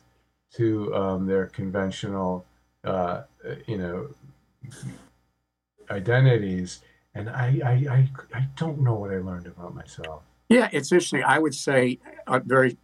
to 0.54 0.94
um, 0.94 1.26
their 1.26 1.46
conventional, 1.46 2.44
uh, 2.84 3.22
you 3.66 3.78
know, 3.78 4.08
identities, 5.90 6.80
and 7.14 7.28
I, 7.28 7.60
I 7.64 7.94
I 7.94 8.08
I 8.34 8.48
don't 8.56 8.80
know 8.80 8.94
what 8.94 9.10
I 9.10 9.18
learned 9.18 9.46
about 9.46 9.74
myself. 9.74 10.22
Yeah, 10.48 10.68
it's 10.72 10.92
interesting. 10.92 11.22
I 11.24 11.38
would 11.38 11.54
say 11.54 11.98
uh, 12.26 12.40
very 12.44 12.76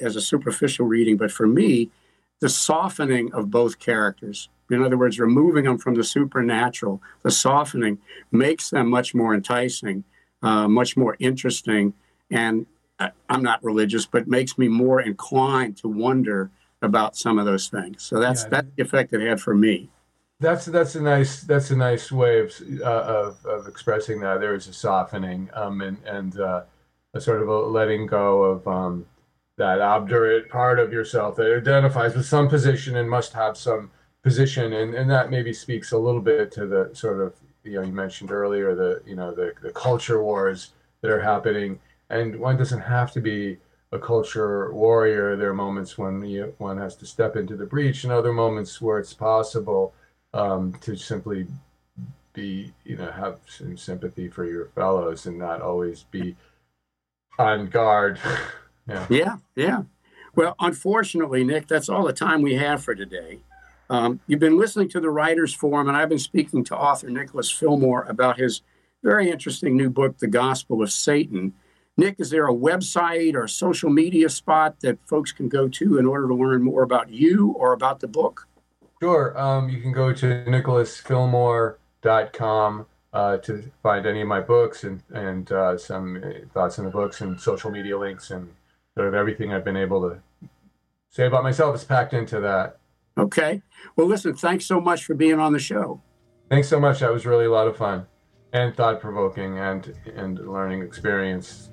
as 0.00 0.14
a 0.14 0.20
superficial 0.20 0.86
reading, 0.86 1.16
but 1.16 1.32
for 1.32 1.46
me, 1.46 1.90
the 2.40 2.48
softening 2.48 3.32
of 3.32 3.50
both 3.50 3.78
characters 3.78 4.48
in 4.70 4.82
other 4.82 4.96
words, 4.96 5.18
removing 5.18 5.64
them 5.64 5.78
from 5.78 5.94
the 5.94 6.04
supernatural, 6.04 7.02
the 7.22 7.30
softening 7.30 7.98
makes 8.32 8.70
them 8.70 8.88
much 8.88 9.14
more 9.14 9.34
enticing, 9.34 10.04
uh, 10.42 10.68
much 10.68 10.96
more 10.96 11.16
interesting. 11.18 11.94
And 12.30 12.66
I, 12.98 13.10
I'm 13.28 13.42
not 13.42 13.62
religious, 13.62 14.06
but 14.06 14.26
makes 14.26 14.56
me 14.56 14.68
more 14.68 15.00
inclined 15.00 15.76
to 15.78 15.88
wonder 15.88 16.50
about 16.82 17.16
some 17.16 17.38
of 17.38 17.46
those 17.46 17.68
things. 17.68 18.02
So 18.02 18.18
that's 18.20 18.42
yeah, 18.44 18.48
that's 18.50 18.68
the 18.76 18.82
effect 18.82 19.12
it 19.12 19.20
had 19.20 19.40
for 19.40 19.54
me. 19.54 19.90
That's 20.40 20.66
that's 20.66 20.94
a 20.94 21.00
nice 21.00 21.42
that's 21.42 21.70
a 21.70 21.76
nice 21.76 22.10
way 22.10 22.40
of 22.40 22.52
uh, 22.80 22.84
of, 22.84 23.46
of 23.46 23.66
expressing 23.66 24.20
that. 24.20 24.40
There 24.40 24.54
is 24.54 24.66
a 24.66 24.72
softening 24.72 25.50
um, 25.54 25.80
and 25.80 25.98
and 26.04 26.38
uh, 26.38 26.62
a 27.14 27.20
sort 27.20 27.42
of 27.42 27.48
a 27.48 27.58
letting 27.58 28.06
go 28.06 28.42
of 28.42 28.68
um, 28.68 29.06
that 29.56 29.80
obdurate 29.80 30.48
part 30.50 30.78
of 30.78 30.92
yourself 30.92 31.36
that 31.36 31.56
identifies 31.56 32.14
with 32.14 32.26
some 32.26 32.48
position 32.48 32.96
and 32.96 33.08
must 33.08 33.32
have 33.32 33.56
some 33.56 33.90
position, 34.24 34.72
and 34.72 34.94
and 34.94 35.08
that 35.10 35.30
maybe 35.30 35.52
speaks 35.52 35.92
a 35.92 35.98
little 35.98 36.20
bit 36.20 36.50
to 36.52 36.66
the 36.66 36.90
sort 36.94 37.20
of 37.20 37.34
you 37.62 37.74
know 37.74 37.82
you 37.82 37.92
mentioned 37.92 38.32
earlier 38.32 38.74
the 38.74 39.02
you 39.06 39.14
know 39.14 39.32
the 39.32 39.52
the 39.62 39.70
culture 39.70 40.20
wars 40.20 40.72
that 41.02 41.10
are 41.10 41.20
happening, 41.20 41.78
and 42.10 42.40
one 42.40 42.56
doesn't 42.56 42.80
have 42.80 43.12
to 43.12 43.20
be 43.20 43.58
a 43.92 43.98
culture 43.98 44.72
warrior. 44.72 45.36
There 45.36 45.50
are 45.50 45.54
moments 45.54 45.96
when 45.96 46.24
you, 46.24 46.54
one 46.58 46.78
has 46.78 46.96
to 46.96 47.06
step 47.06 47.36
into 47.36 47.54
the 47.54 47.66
breach, 47.66 48.02
and 48.02 48.12
other 48.12 48.32
moments 48.32 48.80
where 48.80 48.98
it's 48.98 49.14
possible 49.14 49.94
um, 50.32 50.72
to 50.80 50.96
simply 50.96 51.46
be, 52.32 52.72
you 52.84 52.96
know, 52.96 53.12
have 53.12 53.38
some 53.46 53.76
sympathy 53.76 54.28
for 54.28 54.44
your 54.44 54.66
fellows 54.74 55.26
and 55.26 55.38
not 55.38 55.62
always 55.62 56.02
be 56.10 56.34
on 57.38 57.66
guard. 57.66 58.18
yeah. 58.88 59.06
Yeah. 59.08 59.36
Yeah. 59.54 59.82
Well, 60.34 60.56
unfortunately, 60.58 61.44
Nick, 61.44 61.68
that's 61.68 61.88
all 61.88 62.04
the 62.04 62.12
time 62.12 62.42
we 62.42 62.54
have 62.54 62.82
for 62.82 62.94
today. 62.94 63.38
Um, 63.90 64.20
you've 64.26 64.40
been 64.40 64.58
listening 64.58 64.88
to 64.90 65.00
the 65.00 65.10
Writers 65.10 65.54
Forum, 65.54 65.88
and 65.88 65.96
I've 65.96 66.08
been 66.08 66.18
speaking 66.18 66.64
to 66.64 66.76
author 66.76 67.08
Nicholas 67.10 67.50
Fillmore 67.50 68.04
about 68.04 68.38
his 68.38 68.62
very 69.02 69.30
interesting 69.30 69.76
new 69.76 69.90
book, 69.90 70.18
The 70.18 70.26
Gospel 70.26 70.82
of 70.82 70.90
Satan. 70.90 71.52
Nick, 71.96 72.16
is 72.18 72.30
there 72.30 72.48
a 72.48 72.54
website 72.54 73.34
or 73.34 73.44
a 73.44 73.48
social 73.48 73.88
media 73.90 74.28
spot 74.28 74.80
that 74.80 74.98
folks 75.06 75.30
can 75.30 75.48
go 75.48 75.68
to 75.68 75.96
in 75.98 76.06
order 76.06 76.26
to 76.26 76.34
learn 76.34 76.60
more 76.62 76.82
about 76.82 77.08
you 77.10 77.54
or 77.56 77.72
about 77.72 78.00
the 78.00 78.08
book? 78.08 78.48
Sure. 79.00 79.38
Um, 79.38 79.68
you 79.68 79.80
can 79.80 79.92
go 79.92 80.12
to 80.12 80.44
nicholasfillmore.com 80.46 82.86
uh, 83.12 83.36
to 83.36 83.70
find 83.82 84.06
any 84.06 84.22
of 84.22 84.28
my 84.28 84.40
books 84.40 84.84
and, 84.84 85.02
and 85.12 85.52
uh, 85.52 85.76
some 85.78 86.22
thoughts 86.52 86.78
on 86.78 86.86
the 86.86 86.90
books 86.90 87.20
and 87.20 87.38
social 87.40 87.70
media 87.70 87.98
links 87.98 88.30
and 88.30 88.48
sort 88.94 89.06
of 89.06 89.14
everything 89.14 89.52
I've 89.52 89.64
been 89.64 89.76
able 89.76 90.08
to 90.08 90.18
say 91.10 91.26
about 91.26 91.44
myself 91.44 91.76
is 91.76 91.84
packed 91.84 92.12
into 92.12 92.40
that. 92.40 92.78
Okay. 93.16 93.62
Well, 93.96 94.06
listen, 94.06 94.34
thanks 94.34 94.66
so 94.66 94.80
much 94.80 95.04
for 95.04 95.14
being 95.14 95.38
on 95.38 95.52
the 95.52 95.58
show. 95.58 96.02
Thanks 96.50 96.68
so 96.68 96.80
much. 96.80 97.00
That 97.00 97.12
was 97.12 97.26
really 97.26 97.46
a 97.46 97.50
lot 97.50 97.68
of 97.68 97.76
fun 97.76 98.06
and 98.52 98.74
thought 98.74 99.00
provoking 99.00 99.58
and, 99.58 99.94
and 100.14 100.38
learning 100.38 100.82
experience. 100.82 101.70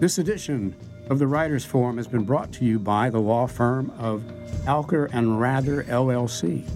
This 0.00 0.16
edition 0.16 0.74
of 1.10 1.18
the 1.18 1.26
Writers 1.26 1.64
Forum 1.64 1.98
has 1.98 2.06
been 2.06 2.24
brought 2.24 2.52
to 2.54 2.64
you 2.64 2.78
by 2.78 3.10
the 3.10 3.18
law 3.18 3.46
firm 3.46 3.90
of 3.98 4.22
Alker 4.64 5.10
and 5.12 5.40
Rather 5.40 5.84
LLC. 5.84 6.66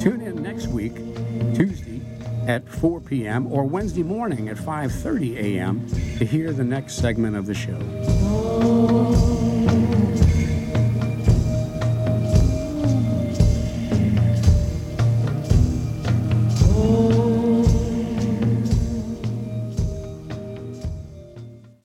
Tune 0.00 0.20
in 0.20 0.42
next 0.42 0.68
week, 0.68 0.94
Tuesday 1.54 2.00
at 2.46 2.68
4 2.68 3.00
p.m. 3.00 3.50
or 3.52 3.64
Wednesday 3.64 4.02
morning 4.02 4.48
at 4.48 4.56
5:30 4.56 5.36
a.m. 5.36 5.86
to 6.18 6.24
hear 6.24 6.52
the 6.52 6.64
next 6.64 6.94
segment 6.94 7.36
of 7.36 7.46
the 7.46 7.54
show. 7.54 7.78